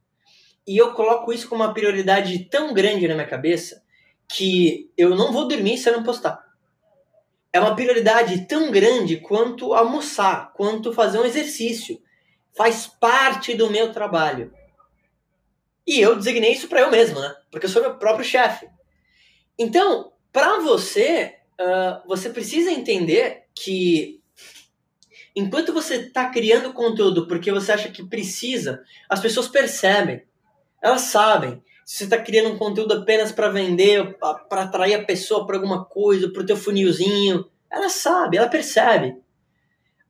E 0.65 0.75
eu 0.75 0.95
coloco 0.95 1.31
isso 1.31 1.47
como 1.47 1.63
uma 1.63 1.75
prioridade 1.75 2.39
tão 2.45 2.73
grande 2.73 3.07
na 3.07 3.13
minha 3.13 3.27
cabeça 3.27 3.83
que 4.27 4.91
eu 4.97 5.11
não 5.11 5.31
vou 5.31 5.47
dormir 5.47 5.77
se 5.77 5.87
eu 5.87 5.93
não 5.93 6.01
postar. 6.01 6.43
É 7.55 7.59
uma 7.61 7.73
prioridade 7.73 8.45
tão 8.47 8.69
grande 8.69 9.15
quanto 9.15 9.73
almoçar, 9.73 10.51
quanto 10.51 10.91
fazer 10.91 11.19
um 11.19 11.23
exercício. 11.23 12.01
Faz 12.53 12.85
parte 12.85 13.53
do 13.53 13.71
meu 13.71 13.93
trabalho. 13.93 14.53
E 15.87 16.01
eu 16.01 16.17
designei 16.17 16.51
isso 16.51 16.67
para 16.67 16.81
eu 16.81 16.91
mesmo, 16.91 17.17
né? 17.17 17.33
Porque 17.49 17.65
eu 17.65 17.69
sou 17.69 17.81
meu 17.81 17.95
próprio 17.95 18.25
chefe. 18.25 18.67
Então, 19.57 20.11
para 20.33 20.59
você, 20.59 21.35
uh, 21.57 22.05
você 22.05 22.29
precisa 22.29 22.71
entender 22.71 23.45
que 23.55 24.21
enquanto 25.33 25.71
você 25.71 25.95
está 25.95 26.29
criando 26.29 26.73
conteúdo 26.73 27.25
porque 27.25 27.53
você 27.53 27.71
acha 27.71 27.89
que 27.89 28.03
precisa, 28.03 28.83
as 29.07 29.21
pessoas 29.21 29.47
percebem, 29.47 30.23
elas 30.81 31.03
sabem. 31.03 31.63
Se 31.85 31.97
você 31.97 32.03
está 32.05 32.17
criando 32.17 32.49
um 32.49 32.57
conteúdo 32.57 32.95
apenas 32.95 33.31
para 33.31 33.47
vender, 33.47 34.17
para 34.49 34.63
atrair 34.63 34.95
a 34.95 35.05
pessoa 35.05 35.45
para 35.45 35.55
alguma 35.55 35.85
coisa, 35.85 36.31
para 36.31 36.41
o 36.41 36.45
teu 36.45 36.57
funilzinho, 36.57 37.47
ela 37.71 37.89
sabe, 37.89 38.37
ela 38.37 38.49
percebe. 38.49 39.15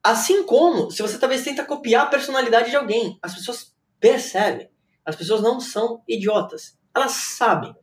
Assim 0.01 0.43
como 0.43 0.89
se 0.89 1.01
você 1.01 1.17
talvez 1.19 1.43
tenta 1.43 1.65
copiar 1.65 2.03
a 2.03 2.09
personalidade 2.09 2.69
de 2.69 2.77
alguém, 2.77 3.19
as 3.21 3.35
pessoas 3.35 3.75
percebem. 3.99 4.69
As 5.03 5.15
pessoas 5.15 5.41
não 5.41 5.59
são 5.59 6.01
idiotas, 6.07 6.77
elas 6.95 7.11
sabem. 7.11 7.75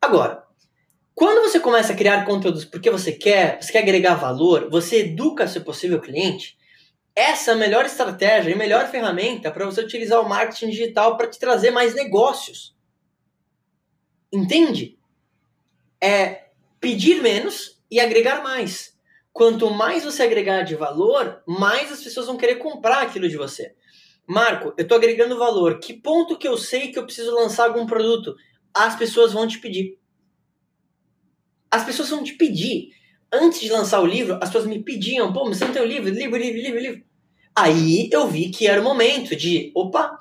Agora, 0.00 0.44
Quando 1.20 1.42
você 1.42 1.60
começa 1.60 1.92
a 1.92 1.96
criar 1.96 2.24
conteúdos 2.24 2.64
porque 2.64 2.90
você 2.90 3.12
quer, 3.12 3.60
você 3.60 3.72
quer 3.72 3.80
agregar 3.80 4.14
valor, 4.14 4.70
você 4.70 5.00
educa 5.00 5.46
seu 5.46 5.62
possível 5.62 6.00
cliente, 6.00 6.56
essa 7.14 7.50
é 7.50 7.54
a 7.54 7.58
melhor 7.58 7.84
estratégia 7.84 8.50
e 8.50 8.54
melhor 8.54 8.88
ferramenta 8.88 9.50
para 9.50 9.66
você 9.66 9.82
utilizar 9.82 10.18
o 10.22 10.28
marketing 10.28 10.70
digital 10.70 11.18
para 11.18 11.28
te 11.28 11.38
trazer 11.38 11.70
mais 11.72 11.94
negócios. 11.94 12.74
Entende? 14.32 14.98
É 16.00 16.48
pedir 16.80 17.22
menos 17.22 17.80
e 17.90 18.00
agregar 18.00 18.42
mais. 18.42 18.96
Quanto 19.32 19.70
mais 19.70 20.04
você 20.04 20.22
agregar 20.22 20.62
de 20.62 20.74
valor, 20.74 21.42
mais 21.46 21.92
as 21.92 22.02
pessoas 22.02 22.26
vão 22.26 22.36
querer 22.36 22.56
comprar 22.56 23.02
aquilo 23.02 23.28
de 23.28 23.36
você. 23.36 23.74
Marco, 24.26 24.72
eu 24.76 24.82
estou 24.82 24.96
agregando 24.96 25.38
valor. 25.38 25.78
Que 25.78 25.92
ponto 25.92 26.38
que 26.38 26.46
eu 26.46 26.56
sei 26.56 26.92
que 26.92 26.98
eu 26.98 27.04
preciso 27.04 27.34
lançar 27.34 27.66
algum 27.66 27.86
produto? 27.86 28.36
As 28.72 28.96
pessoas 28.96 29.32
vão 29.32 29.46
te 29.46 29.58
pedir. 29.58 29.98
As 31.70 31.84
pessoas 31.84 32.10
vão 32.10 32.22
te 32.22 32.34
pedir. 32.34 32.90
Antes 33.32 33.60
de 33.60 33.70
lançar 33.70 34.00
o 34.00 34.06
livro, 34.06 34.34
as 34.34 34.48
pessoas 34.48 34.66
me 34.66 34.82
pediam, 34.82 35.32
pô, 35.32 35.44
mas 35.44 35.58
você 35.58 35.64
não 35.64 35.72
tem 35.72 35.82
o 35.82 35.86
livro? 35.86 36.10
Livro, 36.10 36.36
livro, 36.36 36.60
livro, 36.60 36.80
livro. 36.80 37.04
Aí 37.54 38.08
eu 38.12 38.26
vi 38.26 38.50
que 38.50 38.66
era 38.66 38.80
o 38.80 38.84
momento 38.84 39.36
de, 39.36 39.70
opa, 39.74 40.18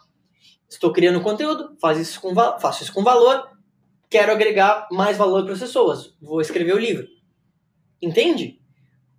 estou 0.68 0.92
criando 0.92 1.22
conteúdo, 1.22 1.76
faz 1.80 1.98
isso 1.98 2.20
com, 2.22 2.34
faço 2.34 2.84
isso 2.84 2.94
com 2.94 3.04
valor, 3.04 3.50
quero 4.10 4.32
agregar 4.32 4.88
mais 4.92 5.18
valor 5.18 5.44
para 5.44 5.54
as 5.54 5.60
pessoas, 5.60 6.16
vou 6.22 6.42
escrever 6.42 6.74
o 6.74 6.80
livro. 6.80 7.08
Entende? 8.02 8.60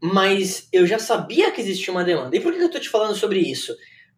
Mas 0.02 0.68
eu 0.72 0.86
já 0.86 0.98
sabia 0.98 1.52
que 1.52 1.60
existia 1.60 1.92
uma 1.92 2.04
demanda. 2.04 2.36
E 2.36 2.40
por 2.40 2.52
que 2.52 2.60
eu 2.60 2.66
estou 2.66 2.80
te 2.80 2.88
falando 2.88 3.14
sobre 3.14 3.38
isso? 3.38 3.76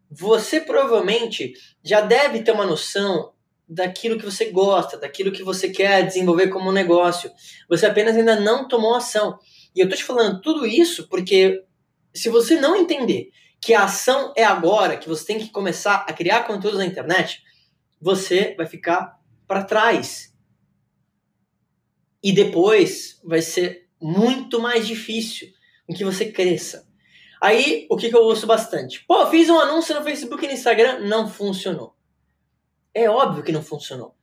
Você 0.09 0.61
provavelmente 0.61 1.53
já 1.83 2.01
deve 2.01 2.41
ter 2.41 2.51
uma 2.51 2.65
noção 2.65 3.33
daquilo 3.67 4.17
que 4.17 4.25
você 4.25 4.45
gosta, 4.45 4.97
daquilo 4.97 5.31
que 5.31 5.43
você 5.43 5.69
quer 5.69 6.05
desenvolver 6.05 6.47
como 6.49 6.69
um 6.69 6.73
negócio. 6.73 7.31
Você 7.69 7.85
apenas 7.85 8.15
ainda 8.15 8.39
não 8.39 8.67
tomou 8.67 8.95
ação. 8.95 9.37
E 9.75 9.79
eu 9.79 9.85
estou 9.85 9.97
te 9.97 10.03
falando 10.03 10.41
tudo 10.41 10.65
isso 10.65 11.07
porque 11.09 11.63
se 12.13 12.29
você 12.29 12.59
não 12.59 12.75
entender 12.75 13.29
que 13.59 13.73
a 13.73 13.85
ação 13.85 14.33
é 14.35 14.43
agora, 14.43 14.97
que 14.97 15.09
você 15.09 15.25
tem 15.25 15.39
que 15.39 15.49
começar 15.49 16.05
a 16.07 16.13
criar 16.13 16.43
conteúdo 16.43 16.77
na 16.77 16.85
internet, 16.85 17.41
você 17.99 18.53
vai 18.55 18.67
ficar 18.67 19.17
para 19.47 19.63
trás. 19.63 20.32
E 22.23 22.31
depois 22.31 23.19
vai 23.23 23.41
ser 23.41 23.89
muito 24.01 24.59
mais 24.59 24.87
difícil 24.87 25.49
em 25.87 25.93
que 25.93 26.05
você 26.05 26.31
cresça. 26.31 26.87
Aí, 27.41 27.85
o 27.89 27.97
que, 27.97 28.09
que 28.09 28.15
eu 28.15 28.23
ouço 28.23 28.47
bastante? 28.47 29.03
Pô, 29.05 29.27
fiz 29.27 29.49
um 29.49 29.59
anúncio 29.59 29.93
no 29.93 30.03
Facebook 30.03 30.45
e 30.45 30.47
no 30.47 30.53
Instagram, 30.53 30.99
não 30.99 31.27
funcionou. 31.27 31.93
É 32.93 33.09
óbvio 33.09 33.43
que 33.43 33.51
não 33.51 33.61
funcionou. 33.61 34.15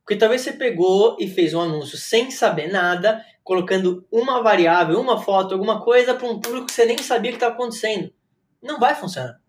Porque 0.00 0.16
talvez 0.16 0.40
você 0.40 0.52
pegou 0.52 1.16
e 1.20 1.28
fez 1.28 1.54
um 1.54 1.60
anúncio 1.60 1.96
sem 1.96 2.30
saber 2.30 2.70
nada, 2.70 3.24
colocando 3.44 4.06
uma 4.10 4.42
variável, 4.42 5.00
uma 5.00 5.22
foto, 5.22 5.54
alguma 5.54 5.82
coisa 5.82 6.14
para 6.14 6.26
um 6.26 6.40
público 6.40 6.66
que 6.66 6.72
você 6.72 6.84
nem 6.84 6.98
sabia 6.98 7.30
que 7.30 7.36
estava 7.36 7.54
acontecendo. 7.54 8.12
Não 8.60 8.80
vai 8.80 8.94
funcionar. 8.94 9.40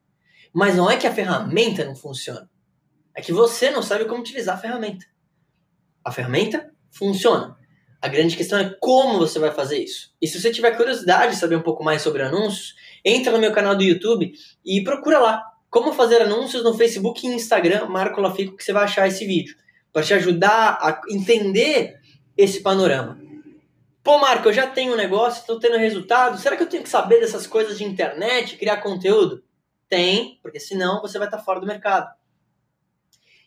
Mas 0.54 0.76
não 0.76 0.90
é 0.90 0.96
que 0.96 1.08
a 1.08 1.14
ferramenta 1.14 1.84
não 1.84 1.96
funciona. 1.96 2.50
É 3.14 3.22
que 3.22 3.34
você 3.34 3.72
não 3.72 3.82
sabe 3.82 4.06
como 4.06 4.22
utilizar 4.22 4.56
a 4.56 4.62
ferramenta. 4.62 5.06
A 6.04 6.12
ferramenta 6.12 6.72
funciona. 6.92 7.58
A 8.06 8.08
grande 8.08 8.38
questão 8.38 8.60
é 8.60 8.70
como 8.80 9.18
você 9.18 9.40
vai 9.40 9.50
fazer 9.50 9.80
isso. 9.80 10.14
E 10.22 10.28
se 10.28 10.40
você 10.40 10.52
tiver 10.52 10.78
curiosidade 10.78 11.34
de 11.34 11.40
saber 11.40 11.56
um 11.56 11.64
pouco 11.64 11.84
mais 11.84 12.04
sobre 12.04 12.22
anúncios, 12.22 12.76
entra 13.04 13.32
no 13.32 13.40
meu 13.40 13.52
canal 13.52 13.76
do 13.76 13.82
YouTube 13.82 14.32
e 14.64 14.84
procura 14.84 15.18
lá 15.18 15.44
como 15.72 15.92
fazer 15.92 16.22
anúncios 16.22 16.64
no 16.64 16.76
Facebook 16.76 17.26
e 17.26 17.32
Instagram, 17.32 17.88
Marco 17.88 18.22
Lafico, 18.22 18.56
que 18.56 18.64
você 18.64 18.72
vai 18.72 18.84
achar 18.84 19.08
esse 19.08 19.26
vídeo, 19.26 19.56
para 19.92 20.04
te 20.04 20.14
ajudar 20.14 20.78
a 20.80 21.02
entender 21.10 22.00
esse 22.38 22.62
panorama. 22.62 23.20
Pô, 24.04 24.20
Marco, 24.20 24.50
eu 24.50 24.54
já 24.54 24.68
tenho 24.68 24.94
um 24.94 24.98
negócio, 24.98 25.40
estou 25.40 25.60
tendo 25.60 25.76
resultado. 25.76 26.38
Será 26.38 26.56
que 26.56 26.62
eu 26.62 26.70
tenho 26.70 26.84
que 26.84 26.90
saber 26.90 27.22
dessas 27.22 27.48
coisas 27.48 27.76
de 27.76 27.86
internet, 27.86 28.56
criar 28.56 28.84
conteúdo? 28.84 29.44
Tem, 29.90 30.38
porque 30.44 30.60
senão 30.60 31.02
você 31.02 31.18
vai 31.18 31.28
estar 31.28 31.40
fora 31.40 31.60
do 31.60 31.66
mercado. 31.66 32.14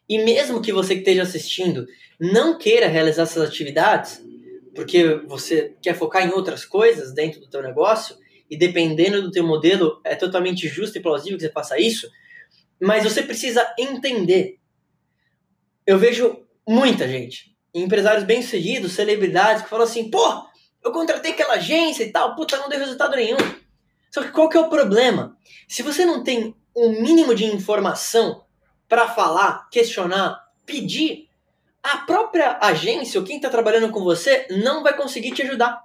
E 0.09 0.19
mesmo 0.19 0.61
que 0.61 0.73
você 0.73 0.95
que 0.95 1.03
esteja 1.03 1.23
assistindo 1.23 1.87
não 2.19 2.59
queira 2.59 2.89
realizar 2.89 3.23
essas 3.23 3.49
atividades, 3.49 4.27
porque 4.79 5.17
você 5.27 5.75
quer 5.83 5.93
focar 5.93 6.25
em 6.25 6.31
outras 6.31 6.65
coisas 6.65 7.13
dentro 7.13 7.41
do 7.41 7.49
teu 7.49 7.61
negócio, 7.61 8.17
e 8.49 8.57
dependendo 8.57 9.21
do 9.21 9.33
teu 9.33 9.45
modelo, 9.45 10.01
é 10.05 10.15
totalmente 10.15 10.69
justo 10.69 10.97
e 10.97 11.03
plausível 11.03 11.37
que 11.37 11.43
você 11.43 11.51
faça 11.51 11.81
isso, 11.81 12.09
mas 12.81 13.03
você 13.03 13.21
precisa 13.21 13.75
entender. 13.77 14.61
Eu 15.85 15.99
vejo 15.99 16.47
muita 16.65 17.09
gente, 17.09 17.57
empresários 17.75 18.23
bem-sucedidos, 18.23 18.93
celebridades, 18.93 19.65
que 19.65 19.69
falam 19.69 19.85
assim, 19.85 20.09
pô, 20.09 20.47
eu 20.85 20.93
contratei 20.93 21.33
aquela 21.33 21.55
agência 21.55 22.05
e 22.05 22.13
tal, 22.13 22.37
puta, 22.37 22.57
não 22.57 22.69
deu 22.69 22.79
resultado 22.79 23.17
nenhum. 23.17 23.37
Só 24.13 24.23
que 24.23 24.31
qual 24.31 24.49
que 24.49 24.57
é 24.57 24.61
o 24.61 24.71
problema? 24.71 25.37
Se 25.67 25.83
você 25.83 26.05
não 26.05 26.23
tem 26.23 26.55
um 26.77 27.03
mínimo 27.03 27.35
de 27.35 27.47
informação 27.47 28.45
para 28.89 29.09
falar, 29.09 29.69
questionar, 29.71 30.41
pedir, 30.65 31.28
a 31.83 31.99
própria 31.99 32.59
agência 32.61 33.21
ou 33.21 33.27
quem 33.27 33.37
está 33.37 33.49
trabalhando 33.49 33.91
com 33.91 34.03
você 34.03 34.47
não 34.51 34.83
vai 34.83 34.97
conseguir 34.97 35.33
te 35.33 35.43
ajudar. 35.43 35.83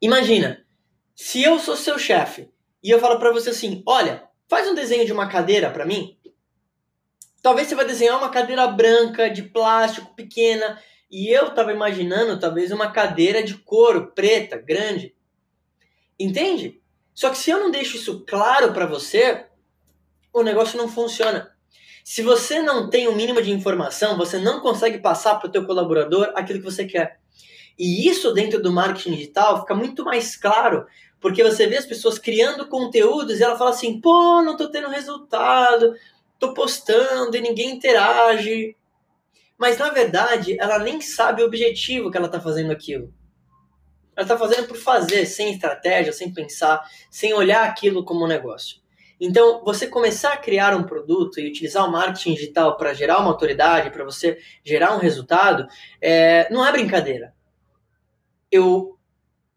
Imagina, 0.00 0.64
se 1.14 1.42
eu 1.42 1.58
sou 1.58 1.76
seu 1.76 1.98
chefe 1.98 2.50
e 2.82 2.90
eu 2.90 2.98
falo 2.98 3.18
para 3.18 3.32
você 3.32 3.50
assim, 3.50 3.82
olha, 3.86 4.28
faz 4.48 4.68
um 4.68 4.74
desenho 4.74 5.06
de 5.06 5.12
uma 5.12 5.28
cadeira 5.28 5.70
para 5.70 5.86
mim. 5.86 6.18
Talvez 7.40 7.68
você 7.68 7.74
vai 7.74 7.86
desenhar 7.86 8.18
uma 8.18 8.30
cadeira 8.30 8.66
branca 8.66 9.30
de 9.30 9.42
plástico 9.42 10.14
pequena 10.14 10.78
e 11.10 11.28
eu 11.28 11.48
estava 11.48 11.72
imaginando 11.72 12.40
talvez 12.40 12.72
uma 12.72 12.90
cadeira 12.90 13.42
de 13.42 13.54
couro 13.54 14.12
preta, 14.12 14.56
grande. 14.56 15.14
Entende? 16.18 16.82
Só 17.14 17.30
que 17.30 17.38
se 17.38 17.50
eu 17.50 17.60
não 17.60 17.70
deixo 17.70 17.96
isso 17.96 18.24
claro 18.26 18.72
para 18.72 18.86
você, 18.86 19.46
o 20.32 20.42
negócio 20.42 20.76
não 20.76 20.88
funciona. 20.88 21.53
Se 22.04 22.22
você 22.22 22.60
não 22.60 22.90
tem 22.90 23.08
o 23.08 23.12
um 23.12 23.16
mínimo 23.16 23.40
de 23.40 23.50
informação, 23.50 24.18
você 24.18 24.38
não 24.38 24.60
consegue 24.60 24.98
passar 24.98 25.36
para 25.36 25.48
o 25.48 25.50
teu 25.50 25.64
colaborador 25.64 26.30
aquilo 26.34 26.58
que 26.58 26.64
você 26.66 26.84
quer. 26.84 27.18
E 27.78 28.06
isso 28.06 28.34
dentro 28.34 28.62
do 28.62 28.70
marketing 28.70 29.12
digital 29.12 29.62
fica 29.62 29.74
muito 29.74 30.04
mais 30.04 30.36
claro, 30.36 30.86
porque 31.18 31.42
você 31.42 31.66
vê 31.66 31.78
as 31.78 31.86
pessoas 31.86 32.18
criando 32.18 32.68
conteúdos 32.68 33.40
e 33.40 33.42
ela 33.42 33.56
fala 33.56 33.70
assim: 33.70 34.02
"Pô, 34.02 34.42
não 34.42 34.52
estou 34.52 34.68
tendo 34.68 34.90
resultado, 34.90 35.94
estou 36.34 36.52
postando 36.52 37.34
e 37.38 37.40
ninguém 37.40 37.70
interage". 37.70 38.76
Mas 39.56 39.78
na 39.78 39.88
verdade, 39.88 40.60
ela 40.60 40.78
nem 40.78 41.00
sabe 41.00 41.42
o 41.42 41.46
objetivo 41.46 42.10
que 42.10 42.18
ela 42.18 42.26
está 42.26 42.38
fazendo 42.38 42.70
aquilo. 42.70 43.14
Ela 44.14 44.26
está 44.26 44.36
fazendo 44.36 44.68
por 44.68 44.76
fazer, 44.76 45.24
sem 45.24 45.54
estratégia, 45.54 46.12
sem 46.12 46.32
pensar, 46.34 46.82
sem 47.10 47.32
olhar 47.32 47.64
aquilo 47.64 48.04
como 48.04 48.26
um 48.26 48.28
negócio. 48.28 48.83
Então, 49.26 49.64
você 49.64 49.86
começar 49.86 50.34
a 50.34 50.36
criar 50.36 50.76
um 50.76 50.84
produto 50.84 51.40
e 51.40 51.48
utilizar 51.48 51.88
o 51.88 51.90
marketing 51.90 52.34
digital 52.34 52.76
para 52.76 52.92
gerar 52.92 53.20
uma 53.20 53.30
autoridade, 53.30 53.90
para 53.90 54.04
você 54.04 54.38
gerar 54.62 54.94
um 54.94 54.98
resultado, 54.98 55.66
é, 55.98 56.46
não 56.52 56.64
é 56.64 56.70
brincadeira. 56.70 57.34
Eu 58.52 58.98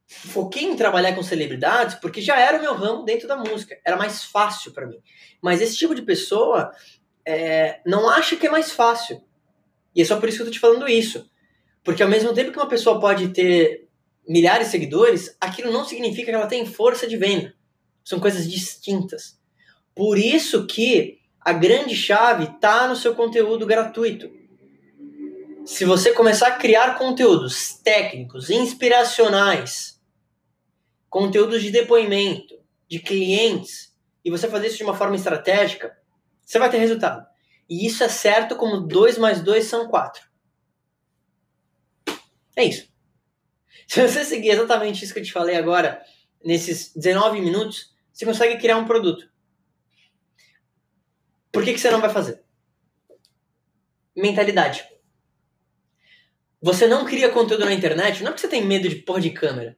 foquei 0.08 0.64
em 0.64 0.78
trabalhar 0.78 1.14
com 1.14 1.22
celebridades 1.22 1.96
porque 1.96 2.22
já 2.22 2.40
era 2.40 2.58
o 2.58 2.62
meu 2.62 2.74
ramo 2.76 3.04
dentro 3.04 3.28
da 3.28 3.36
música, 3.36 3.78
era 3.84 3.98
mais 3.98 4.24
fácil 4.24 4.72
para 4.72 4.88
mim. 4.88 5.02
Mas 5.42 5.60
esse 5.60 5.76
tipo 5.76 5.94
de 5.94 6.02
pessoa 6.02 6.72
é, 7.26 7.82
não 7.86 8.10
acha 8.10 8.38
que 8.38 8.48
é 8.48 8.50
mais 8.50 8.72
fácil. 8.72 9.22
E 9.94 10.02
é 10.02 10.06
só 10.06 10.18
por 10.18 10.30
isso 10.30 10.38
que 10.38 10.44
eu 10.44 10.48
tô 10.48 10.54
te 10.54 10.62
falando 10.62 10.88
isso. 10.88 11.30
Porque 11.84 12.02
ao 12.02 12.08
mesmo 12.08 12.34
tempo 12.34 12.54
que 12.54 12.58
uma 12.58 12.70
pessoa 12.70 13.02
pode 13.02 13.34
ter 13.34 13.90
milhares 14.26 14.68
de 14.68 14.72
seguidores, 14.72 15.36
aquilo 15.42 15.74
não 15.74 15.84
significa 15.84 16.32
que 16.32 16.36
ela 16.38 16.48
tem 16.48 16.66
força 16.66 17.06
de 17.06 17.18
venda. 17.18 17.54
São 18.02 18.18
coisas 18.18 18.50
distintas. 18.50 19.37
Por 19.98 20.20
isso 20.20 20.68
que 20.68 21.18
a 21.42 21.52
grande 21.52 21.96
chave 21.96 22.44
está 22.44 22.88
no 22.88 22.96
seu 22.96 23.16
conteúdo 23.16 23.66
gratuito. 23.66 24.30
Se 25.66 25.86
você 25.86 26.14
começar 26.14 26.50
a 26.50 26.56
criar 26.56 27.00
conteúdos 27.00 27.74
técnicos, 27.84 28.52
inspiracionais, 28.52 30.00
conteúdos 31.10 31.64
de 31.64 31.72
depoimento, 31.72 32.60
de 32.88 33.00
clientes, 33.00 33.92
e 34.24 34.30
você 34.30 34.48
fazer 34.48 34.68
isso 34.68 34.78
de 34.78 34.84
uma 34.84 34.96
forma 34.96 35.16
estratégica, 35.16 35.98
você 36.46 36.60
vai 36.60 36.70
ter 36.70 36.78
resultado. 36.78 37.26
E 37.68 37.88
isso 37.88 38.04
é 38.04 38.08
certo 38.08 38.56
como 38.56 38.82
2 38.82 39.18
mais 39.18 39.42
2 39.42 39.66
são 39.66 39.88
4. 39.88 40.22
É 42.56 42.66
isso. 42.66 42.88
Se 43.88 44.08
você 44.08 44.24
seguir 44.24 44.50
exatamente 44.50 45.04
isso 45.04 45.14
que 45.14 45.22
eu 45.22 45.26
te 45.26 45.34
falei 45.34 45.56
agora, 45.56 46.02
nesses 46.46 46.94
19 46.94 47.42
minutos, 47.42 47.96
você 48.14 48.26
consegue 48.26 48.58
criar 48.58 48.78
um 48.78 48.86
produto. 48.86 49.28
Por 51.58 51.66
que, 51.66 51.74
que 51.74 51.80
você 51.80 51.90
não 51.90 52.00
vai 52.00 52.12
fazer? 52.12 52.44
Mentalidade. 54.16 54.88
Você 56.62 56.86
não 56.86 57.04
cria 57.04 57.32
conteúdo 57.32 57.66
na 57.66 57.74
internet 57.74 58.22
não 58.22 58.30
é 58.30 58.32
porque 58.32 58.42
você 58.42 58.48
tem 58.48 58.64
medo 58.64 58.88
de 58.88 58.98
pôr 58.98 59.20
de 59.20 59.32
câmera. 59.32 59.76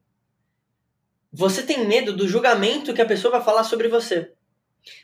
Você 1.31 1.63
tem 1.63 1.87
medo 1.87 2.13
do 2.13 2.27
julgamento 2.27 2.93
que 2.93 3.01
a 3.01 3.05
pessoa 3.05 3.31
vai 3.31 3.41
falar 3.41 3.63
sobre 3.63 3.87
você. 3.87 4.33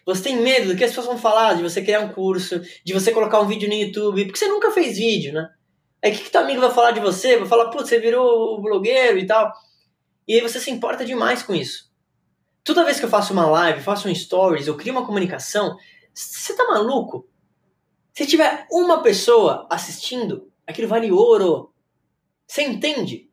Você 0.06 0.24
tem 0.24 0.36
medo 0.36 0.68
do 0.68 0.76
que 0.76 0.84
as 0.84 0.90
pessoas 0.90 1.08
vão 1.08 1.18
falar 1.18 1.54
de 1.54 1.64
você 1.64 1.82
criar 1.82 2.02
um 2.02 2.12
curso, 2.12 2.60
de 2.84 2.92
você 2.92 3.14
colocar 3.14 3.40
um 3.40 3.48
vídeo 3.48 3.70
no 3.70 3.76
YouTube, 3.76 4.26
porque 4.26 4.40
você 4.40 4.50
nunca 4.50 4.70
fez 4.70 4.98
vídeo, 4.98 5.32
né? 5.32 5.50
Aí 6.04 6.12
o 6.12 6.14
que, 6.14 6.26
que 6.26 6.30
teu 6.30 6.42
amigo 6.42 6.60
vai 6.60 6.72
falar 6.72 6.92
de 6.92 7.00
você? 7.00 7.38
Vai 7.38 7.48
falar, 7.48 7.70
putz, 7.70 7.88
você 7.88 8.00
virou 8.00 8.62
blogueiro 8.62 9.18
e 9.18 9.26
tal. 9.26 9.54
E 10.28 10.34
aí 10.34 10.42
você 10.42 10.60
se 10.60 10.72
importa 10.72 11.06
demais 11.06 11.42
com 11.42 11.56
isso. 11.56 11.90
Toda 12.66 12.84
vez 12.84 13.00
que 13.00 13.06
eu 13.06 13.10
faço 13.10 13.32
uma 13.32 13.46
live, 13.46 13.80
faço 13.80 14.10
um 14.10 14.16
stories, 14.16 14.68
eu 14.68 14.76
crio 14.76 14.92
uma 14.92 15.06
comunicação, 15.06 15.78
você 16.16 16.56
tá 16.56 16.64
maluco? 16.66 17.28
Se 18.14 18.26
tiver 18.26 18.66
uma 18.72 19.04
pessoa 19.04 19.68
assistindo, 19.70 20.50
aquilo 20.66 20.88
vale 20.88 21.12
ouro. 21.12 21.74
Você 22.48 22.64
entende 22.64 23.30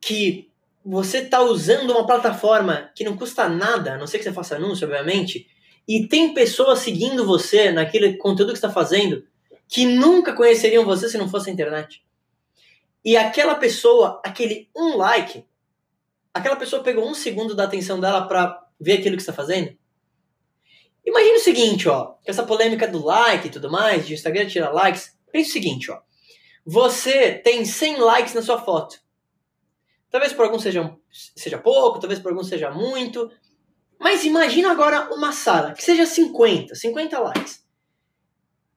que 0.00 0.50
você 0.84 1.18
está 1.18 1.40
usando 1.40 1.90
uma 1.90 2.06
plataforma 2.06 2.90
que 2.94 3.02
não 3.02 3.16
custa 3.16 3.48
nada, 3.48 3.94
a 3.94 3.98
não 3.98 4.06
ser 4.06 4.18
que 4.18 4.24
você 4.24 4.32
faça 4.32 4.56
anúncio, 4.56 4.86
obviamente, 4.86 5.48
e 5.88 6.06
tem 6.06 6.34
pessoas 6.34 6.80
seguindo 6.80 7.24
você 7.24 7.72
naquele 7.72 8.16
conteúdo 8.16 8.52
que 8.52 8.58
está 8.58 8.70
fazendo 8.70 9.24
que 9.68 9.84
nunca 9.84 10.32
conheceriam 10.32 10.84
você 10.84 11.08
se 11.08 11.18
não 11.18 11.28
fosse 11.28 11.50
a 11.50 11.52
internet. 11.52 12.04
E 13.04 13.16
aquela 13.16 13.54
pessoa, 13.54 14.20
aquele 14.24 14.68
um 14.76 14.96
like, 14.96 15.44
aquela 16.32 16.56
pessoa 16.56 16.82
pegou 16.82 17.08
um 17.08 17.14
segundo 17.14 17.54
da 17.54 17.64
atenção 17.64 17.98
dela 18.00 18.26
para 18.26 18.64
ver 18.80 18.98
aquilo 18.98 19.16
que 19.16 19.22
está 19.22 19.32
fazendo. 19.32 19.76
Imagina 21.06 21.36
o 21.36 21.40
seguinte, 21.40 21.88
ó, 21.88 22.16
essa 22.26 22.42
polêmica 22.42 22.88
do 22.88 23.02
like 23.04 23.46
e 23.46 23.50
tudo 23.50 23.70
mais, 23.70 24.04
de 24.04 24.14
Instagram 24.14 24.46
tirar 24.46 24.72
likes. 24.72 25.16
Pensa 25.30 25.50
o 25.50 25.52
seguinte, 25.52 25.90
ó. 25.90 26.00
Você 26.66 27.34
tem 27.34 27.64
100 27.64 27.98
likes 27.98 28.34
na 28.34 28.42
sua 28.42 28.60
foto. 28.60 28.98
Talvez 30.10 30.32
por 30.32 30.44
alguns 30.44 30.62
seja, 30.62 30.96
seja 31.10 31.58
pouco, 31.58 32.00
talvez 32.00 32.18
por 32.18 32.32
alguns 32.32 32.48
seja 32.48 32.72
muito. 32.72 33.30
Mas 34.00 34.24
imagina 34.24 34.72
agora 34.72 35.14
uma 35.14 35.30
sala 35.30 35.74
que 35.74 35.82
seja 35.84 36.04
50, 36.04 36.74
50 36.74 37.18
likes. 37.20 37.64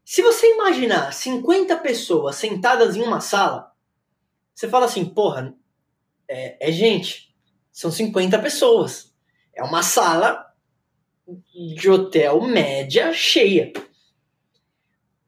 Se 0.05 0.21
você 0.21 0.53
imaginar 0.53 1.11
50 1.11 1.77
pessoas 1.77 2.35
sentadas 2.35 2.95
em 2.95 3.01
uma 3.01 3.21
sala, 3.21 3.71
você 4.53 4.67
fala 4.67 4.85
assim, 4.85 5.05
porra, 5.05 5.55
é, 6.27 6.69
é 6.69 6.71
gente, 6.71 7.35
são 7.71 7.91
50 7.91 8.37
pessoas. 8.39 9.15
É 9.53 9.63
uma 9.63 9.81
sala 9.81 10.48
de 11.77 11.89
hotel 11.89 12.41
média 12.41 13.13
cheia. 13.13 13.71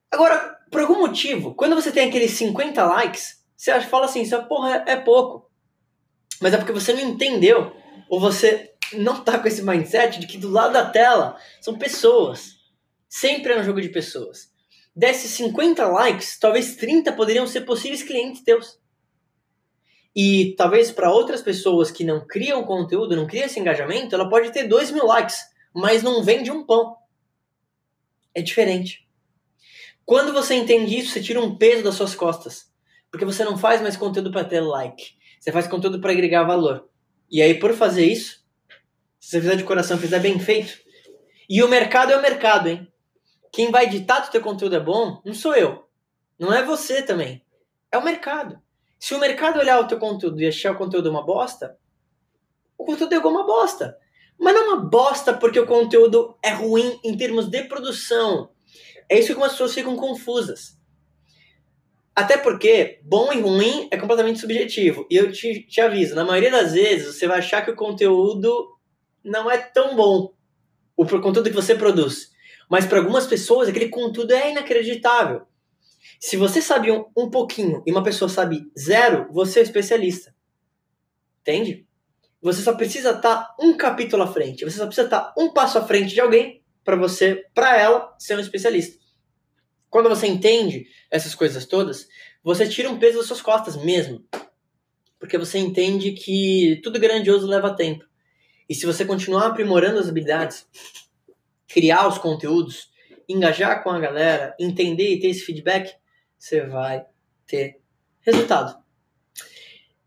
Agora, 0.10 0.60
por 0.70 0.82
algum 0.82 1.00
motivo, 1.00 1.54
quando 1.56 1.76
você 1.76 1.92
tem 1.92 2.08
aqueles 2.10 2.32
50 2.32 2.84
likes, 2.86 3.44
você 3.56 3.80
fala 3.82 4.06
assim, 4.06 4.22
essa 4.22 4.42
porra 4.42 4.84
é 4.88 4.96
pouco 4.96 5.52
mas 6.42 6.54
é 6.54 6.58
porque 6.58 6.74
você 6.74 6.92
não 6.92 7.00
entendeu, 7.00 7.72
ou 8.10 8.20
você 8.20 8.74
não 8.94 9.24
tá 9.24 9.38
com 9.38 9.48
esse 9.48 9.62
mindset 9.62 10.20
de 10.20 10.26
que 10.26 10.40
do 10.40 10.50
lado 10.50 10.74
da 10.74 10.90
tela 10.90 11.38
são 11.62 11.78
pessoas. 11.78 12.56
Sempre 13.08 13.54
é 13.54 13.60
um 13.60 13.64
jogo 13.64 13.80
de 13.80 13.90
pessoas. 13.90 14.52
Desses 14.94 15.32
50 15.32 15.88
likes, 15.88 16.38
talvez 16.40 16.76
30 16.76 17.14
poderiam 17.14 17.46
ser 17.46 17.62
possíveis 17.62 18.02
clientes 18.02 18.44
teus. 18.44 18.82
E 20.14 20.56
talvez 20.58 20.92
para 20.92 21.12
outras 21.12 21.42
pessoas 21.42 21.92
que 21.92 22.04
não 22.04 22.26
criam 22.26 22.64
conteúdo, 22.64 23.16
não 23.16 23.28
criam 23.28 23.46
esse 23.46 23.60
engajamento, 23.60 24.16
ela 24.16 24.28
pode 24.28 24.52
ter 24.52 24.68
2 24.68 24.92
mil 24.92 25.06
likes, 25.06 25.40
mas 25.74 26.04
não 26.04 26.24
vende 26.24 26.52
um 26.52 26.66
pão. 26.66 26.98
É 28.34 28.42
diferente. 28.42 29.08
Quando 30.06 30.34
você 30.34 30.56
entende 30.56 30.98
isso, 30.98 31.12
você 31.12 31.22
tira 31.22 31.42
um 31.42 31.56
peso 31.56 31.84
das 31.84 31.96
suas 31.96 32.16
costas. 32.16 32.72
Porque 33.10 33.26
você 33.26 33.44
não 33.44 33.58
faz 33.58 33.82
mais 33.82 33.98
conteúdo 33.98 34.32
para 34.32 34.46
ter 34.46 34.62
like. 34.62 35.16
Você 35.40 35.52
faz 35.52 35.68
conteúdo 35.68 36.00
para 36.00 36.12
agregar 36.12 36.44
valor. 36.44 36.90
E 37.30 37.42
aí, 37.42 37.60
por 37.60 37.74
fazer 37.74 38.06
isso, 38.06 38.46
se 39.20 39.32
você 39.32 39.42
fizer 39.42 39.56
de 39.56 39.64
coração, 39.64 39.98
fizer 39.98 40.20
bem 40.20 40.40
feito, 40.40 40.80
e 41.50 41.62
o 41.62 41.68
mercado 41.68 42.12
é 42.12 42.18
o 42.18 42.22
mercado, 42.22 42.70
hein? 42.70 42.92
Quem 43.52 43.70
vai 43.72 43.88
ditar 43.88 44.24
se 44.24 44.30
o 44.30 44.32
teu 44.32 44.42
conteúdo 44.42 44.76
é 44.76 44.80
bom, 44.80 45.22
não 45.26 45.34
sou 45.34 45.54
eu. 45.56 45.88
Não 46.40 46.54
é 46.54 46.64
você 46.64 47.02
também. 47.02 47.46
É 47.92 47.98
o 47.98 48.04
mercado. 48.04 48.62
Se 48.98 49.14
o 49.14 49.20
mercado 49.20 49.60
olhar 49.60 49.80
o 49.80 49.88
teu 49.88 50.00
conteúdo 50.00 50.42
e 50.42 50.48
achar 50.48 50.72
o 50.72 50.78
conteúdo 50.78 51.10
uma 51.10 51.26
bosta, 51.26 51.78
o 52.78 52.86
conteúdo 52.86 53.14
é 53.14 53.20
uma 53.20 53.46
bosta. 53.46 53.98
Mas 54.42 54.56
não 54.56 54.62
é 54.62 54.66
uma 54.70 54.90
bosta 54.90 55.36
porque 55.36 55.60
o 55.60 55.68
conteúdo 55.68 56.36
é 56.44 56.50
ruim 56.50 57.00
em 57.04 57.16
termos 57.16 57.48
de 57.48 57.64
produção. 57.66 58.50
É 59.08 59.20
isso 59.20 59.28
que 59.28 59.34
algumas 59.34 59.52
pessoas 59.52 59.76
ficam 59.76 59.96
confusas. 59.96 60.80
Até 62.16 62.38
porque 62.38 63.00
bom 63.04 63.32
e 63.32 63.40
ruim 63.40 63.88
é 63.92 63.98
completamente 63.98 64.40
subjetivo. 64.40 65.06
E 65.12 65.16
eu 65.16 65.32
te, 65.32 65.62
te 65.68 65.80
aviso, 65.80 66.16
na 66.16 66.26
maioria 66.26 66.50
das 66.50 66.74
vezes 66.74 67.16
você 67.16 67.28
vai 67.28 67.38
achar 67.38 67.64
que 67.64 67.70
o 67.70 67.76
conteúdo 67.76 68.76
não 69.24 69.50
é 69.50 69.60
tão 69.60 69.96
bom. 69.96 70.34
O 70.98 71.06
conteúdo 71.06 71.44
que 71.44 71.56
você 71.56 71.76
produz. 71.76 72.32
Mas 72.68 72.88
para 72.88 72.98
algumas 72.98 73.28
pessoas 73.28 73.70
aquele 73.70 73.90
conteúdo 73.90 74.34
é 74.34 74.50
inacreditável. 74.50 75.44
Se 76.20 76.36
você 76.36 76.64
sabe 76.64 76.92
um, 76.92 77.06
um 77.16 77.30
pouquinho 77.30 77.84
e 77.86 77.92
uma 77.92 78.02
pessoa 78.02 78.28
sabe 78.28 78.72
zero, 78.78 79.28
você 79.32 79.60
é 79.60 79.64
especialista. 79.64 80.34
Entende? 81.42 81.88
Você 82.42 82.62
só 82.62 82.74
precisa 82.74 83.12
estar 83.12 83.22
tá 83.22 83.56
um 83.60 83.78
capítulo 83.78 84.24
à 84.24 84.28
frente. 84.28 84.64
Você 84.64 84.78
só 84.78 84.86
precisa 84.86 85.08
estar 85.08 85.20
tá 85.20 85.34
um 85.38 85.54
passo 85.54 85.78
à 85.78 85.86
frente 85.86 86.14
de 86.14 86.20
alguém 86.20 86.64
para 86.84 86.96
você, 86.96 87.46
para 87.54 87.78
ela, 87.78 88.16
ser 88.18 88.36
um 88.36 88.40
especialista. 88.40 89.00
Quando 89.90 90.10
você 90.10 90.26
entende 90.26 90.88
essas 91.12 91.36
coisas 91.36 91.66
todas, 91.66 92.08
você 92.44 92.68
tira 92.68 92.90
um 92.90 92.98
peso 92.98 93.20
das 93.20 93.28
suas 93.28 93.42
costas 93.42 93.76
mesmo. 93.76 94.26
Porque 95.20 95.38
você 95.38 95.60
entende 95.60 96.14
que 96.14 96.80
tudo 96.82 97.00
grandioso 97.00 97.46
leva 97.46 97.76
tempo. 97.76 98.06
E 98.68 98.74
se 98.74 98.86
você 98.86 99.06
continuar 99.06 99.48
aprimorando 99.48 100.00
as 100.00 100.08
habilidades, 100.08 100.66
criar 101.68 102.08
os 102.08 102.18
conteúdos, 102.18 102.90
engajar 103.28 103.84
com 103.84 103.90
a 103.90 104.00
galera, 104.00 104.56
entender 104.58 105.14
e 105.14 105.20
ter 105.20 105.28
esse 105.28 105.42
feedback, 105.42 105.94
você 106.38 106.62
vai 106.62 107.06
ter 107.46 107.80
resultado. 108.22 108.82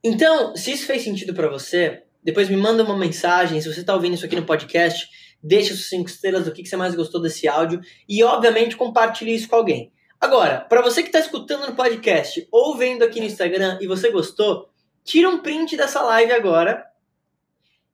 Então, 0.03 0.57
se 0.57 0.73
isso 0.73 0.87
fez 0.87 1.03
sentido 1.03 1.35
para 1.35 1.49
você, 1.49 2.04
depois 2.25 2.49
me 2.49 2.57
manda 2.57 2.83
uma 2.83 2.97
mensagem. 2.97 3.61
Se 3.61 3.73
você 3.73 3.81
está 3.81 3.95
ouvindo 3.95 4.15
isso 4.15 4.25
aqui 4.25 4.35
no 4.35 4.47
podcast, 4.47 5.07
deixa 5.43 5.75
suas 5.75 5.89
cinco 5.89 6.09
estrelas 6.09 6.47
do 6.47 6.53
que, 6.53 6.65
você 6.65 6.77
mais 6.77 6.95
gostou 6.95 7.21
desse 7.21 7.47
áudio 7.47 7.81
e, 8.09 8.25
obviamente, 8.25 8.77
compartilhe 8.77 9.35
isso 9.35 9.49
com 9.49 9.57
alguém. 9.57 9.93
Agora, 10.19 10.61
para 10.61 10.81
você 10.81 11.03
que 11.03 11.09
está 11.09 11.19
escutando 11.19 11.67
no 11.67 11.77
podcast 11.77 12.49
ou 12.51 12.77
vendo 12.77 13.05
aqui 13.05 13.21
no 13.21 13.27
Instagram 13.27 13.79
e 13.81 13.87
você 13.87 14.11
gostou, 14.11 14.71
tira 15.05 15.29
um 15.29 15.39
print 15.39 15.77
dessa 15.77 16.01
live 16.01 16.33
agora 16.33 16.83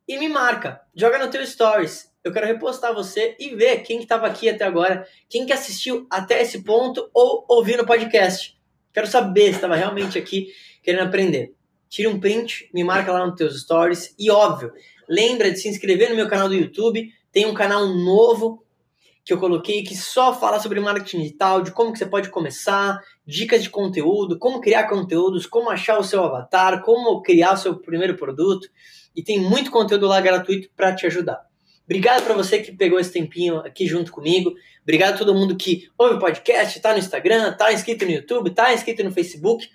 e 0.06 0.16
me 0.16 0.28
marca. 0.28 0.80
Joga 0.94 1.18
no 1.18 1.28
teu 1.28 1.44
stories. 1.44 2.08
Eu 2.22 2.32
quero 2.32 2.46
repostar 2.46 2.94
você 2.94 3.34
e 3.40 3.54
ver 3.56 3.82
quem 3.82 3.98
estava 3.98 4.26
aqui 4.28 4.48
até 4.48 4.64
agora, 4.64 5.06
quem 5.28 5.44
que 5.44 5.52
assistiu 5.52 6.06
até 6.08 6.42
esse 6.42 6.62
ponto 6.62 7.10
ou 7.12 7.44
ouviu 7.48 7.78
no 7.78 7.86
podcast. 7.86 8.56
Quero 8.92 9.06
saber 9.06 9.46
se 9.46 9.56
estava 9.56 9.74
realmente 9.74 10.18
aqui 10.18 10.52
querendo 10.82 11.08
aprender. 11.08 11.54
Tira 11.90 12.08
um 12.08 12.18
print, 12.18 12.70
me 12.72 12.82
marca 12.82 13.12
lá 13.12 13.26
nos 13.26 13.36
teus 13.36 13.60
stories 13.60 14.14
e 14.18 14.30
óbvio, 14.30 14.72
lembra 15.06 15.50
de 15.50 15.58
se 15.58 15.68
inscrever 15.68 16.08
no 16.08 16.16
meu 16.16 16.28
canal 16.28 16.48
do 16.48 16.54
YouTube 16.54 17.12
tem 17.32 17.46
um 17.46 17.54
canal 17.54 17.86
novo 17.86 18.64
que 19.24 19.32
eu 19.32 19.38
coloquei 19.38 19.84
que 19.84 19.94
só 19.94 20.34
fala 20.34 20.58
sobre 20.58 20.80
marketing 20.80 21.18
digital, 21.18 21.62
de 21.62 21.70
como 21.70 21.92
que 21.92 21.98
você 21.98 22.06
pode 22.06 22.30
começar, 22.30 23.00
dicas 23.24 23.62
de 23.62 23.70
conteúdo, 23.70 24.38
como 24.38 24.60
criar 24.60 24.88
conteúdos, 24.88 25.46
como 25.46 25.70
achar 25.70 25.98
o 25.98 26.02
seu 26.04 26.24
avatar, 26.24 26.82
como 26.82 27.22
criar 27.22 27.52
o 27.52 27.56
seu 27.56 27.76
primeiro 27.76 28.16
produto. 28.16 28.68
E 29.14 29.22
tem 29.22 29.38
muito 29.38 29.70
conteúdo 29.70 30.08
lá 30.08 30.20
gratuito 30.20 30.70
para 30.74 30.94
te 30.94 31.06
ajudar. 31.06 31.40
Obrigado 31.84 32.24
para 32.24 32.34
você 32.34 32.60
que 32.60 32.72
pegou 32.72 32.98
esse 32.98 33.12
tempinho 33.12 33.58
aqui 33.58 33.86
junto 33.86 34.10
comigo. 34.10 34.54
Obrigado 34.82 35.14
a 35.14 35.18
todo 35.18 35.34
mundo 35.34 35.56
que 35.56 35.88
ouve 35.98 36.14
o 36.14 36.18
podcast, 36.18 36.76
está 36.76 36.92
no 36.92 36.98
Instagram, 36.98 37.50
está 37.50 37.72
inscrito 37.72 38.04
no 38.04 38.12
YouTube, 38.12 38.50
está 38.50 38.72
inscrito 38.72 39.04
no 39.04 39.12
Facebook. 39.12 39.68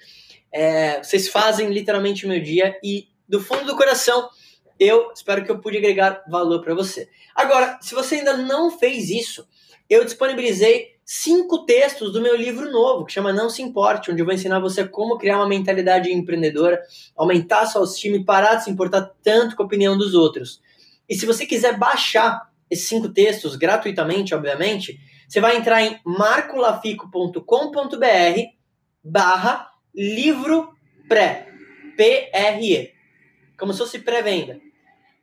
É, 0.58 1.04
vocês 1.04 1.28
fazem 1.28 1.68
literalmente 1.70 2.26
o 2.26 2.30
meu 2.30 2.42
dia 2.42 2.80
e 2.82 3.10
do 3.28 3.42
fundo 3.42 3.66
do 3.66 3.76
coração 3.76 4.30
eu 4.80 5.12
espero 5.14 5.44
que 5.44 5.52
eu 5.52 5.60
pude 5.60 5.78
agregar 5.78 6.24
valor 6.30 6.62
para 6.62 6.74
você. 6.74 7.10
Agora, 7.36 7.78
se 7.82 7.94
você 7.94 8.16
ainda 8.16 8.38
não 8.38 8.72
fez 8.72 9.10
isso, 9.10 9.46
eu 9.90 10.06
disponibilizei 10.06 10.96
cinco 11.04 11.66
textos 11.66 12.14
do 12.14 12.22
meu 12.22 12.38
livro 12.38 12.72
novo, 12.72 13.06
que 13.06 13.12
chama 13.12 13.34
Não 13.34 13.50
Se 13.50 13.62
Importe, 13.62 14.12
onde 14.12 14.22
eu 14.22 14.26
vou 14.26 14.34
ensinar 14.34 14.60
você 14.60 14.88
como 14.88 15.18
criar 15.18 15.38
uma 15.38 15.48
mentalidade 15.48 16.10
empreendedora, 16.12 16.82
aumentar 17.18 17.66
sua 17.66 17.82
autoestima 17.82 18.16
e 18.16 18.24
parar 18.24 18.56
de 18.56 18.64
se 18.64 18.72
importar 18.72 19.12
tanto 19.22 19.56
com 19.56 19.64
a 19.64 19.66
opinião 19.66 19.98
dos 19.98 20.14
outros. 20.14 20.62
E 21.08 21.16
se 21.16 21.26
você 21.26 21.46
quiser 21.46 21.78
baixar 21.78 22.50
esses 22.70 22.88
cinco 22.88 23.10
textos 23.10 23.58
gratuitamente, 23.58 24.34
obviamente, 24.34 24.98
você 25.28 25.42
vai 25.42 25.58
entrar 25.58 25.82
em 25.84 26.00
marcolafico.com.br 26.04 27.36
barra 29.04 29.75
livro 29.96 30.76
pré, 31.08 31.48
P-R-E, 31.96 32.94
como 33.58 33.74
se 33.74 33.80
fosse 33.80 34.00
pré-venda 34.00 34.60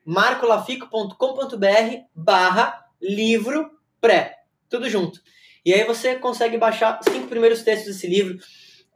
marcolafico.com.br 0.05 1.97
barra 2.15 2.87
livro 3.01 3.71
pré. 4.01 4.39
Tudo 4.69 4.89
junto. 4.89 5.21
E 5.65 5.73
aí 5.73 5.85
você 5.85 6.17
consegue 6.17 6.59
baixar 6.59 6.99
cinco 7.09 7.29
primeiros 7.29 7.63
textos 7.63 7.95
desse 7.95 8.07
livro 8.07 8.39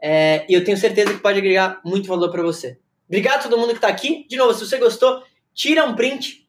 é, 0.03 0.45
e 0.49 0.55
eu 0.55 0.65
tenho 0.65 0.77
certeza 0.77 1.15
que 1.15 1.21
pode 1.21 1.39
agregar 1.39 1.81
muito 1.85 2.09
valor 2.09 2.31
para 2.31 2.43
você. 2.43 2.79
Obrigado 3.07 3.41
a 3.41 3.43
todo 3.43 3.59
mundo 3.59 3.69
que 3.69 3.77
está 3.77 3.89
aqui. 3.89 4.27
De 4.29 4.37
novo, 4.37 4.53
se 4.53 4.67
você 4.67 4.79
gostou, 4.79 5.23
tira 5.55 5.85
um 5.85 5.95
print 5.95 6.47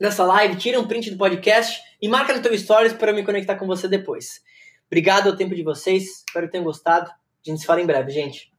dessa 0.00 0.24
live, 0.24 0.56
tira 0.56 0.78
um 0.78 0.86
print 0.86 1.10
do 1.10 1.18
podcast 1.18 1.80
e 2.00 2.08
marca 2.08 2.32
no 2.32 2.40
teu 2.40 2.56
stories 2.56 2.92
para 2.92 3.10
eu 3.10 3.14
me 3.14 3.24
conectar 3.24 3.56
com 3.56 3.66
você 3.66 3.88
depois. 3.88 4.40
Obrigado 4.86 5.28
ao 5.28 5.36
tempo 5.36 5.54
de 5.54 5.62
vocês, 5.62 6.24
espero 6.26 6.46
que 6.46 6.52
tenham 6.52 6.64
gostado. 6.64 7.10
A 7.10 7.50
gente 7.50 7.60
se 7.60 7.66
fala 7.66 7.80
em 7.80 7.86
breve, 7.86 8.12
gente. 8.12 8.52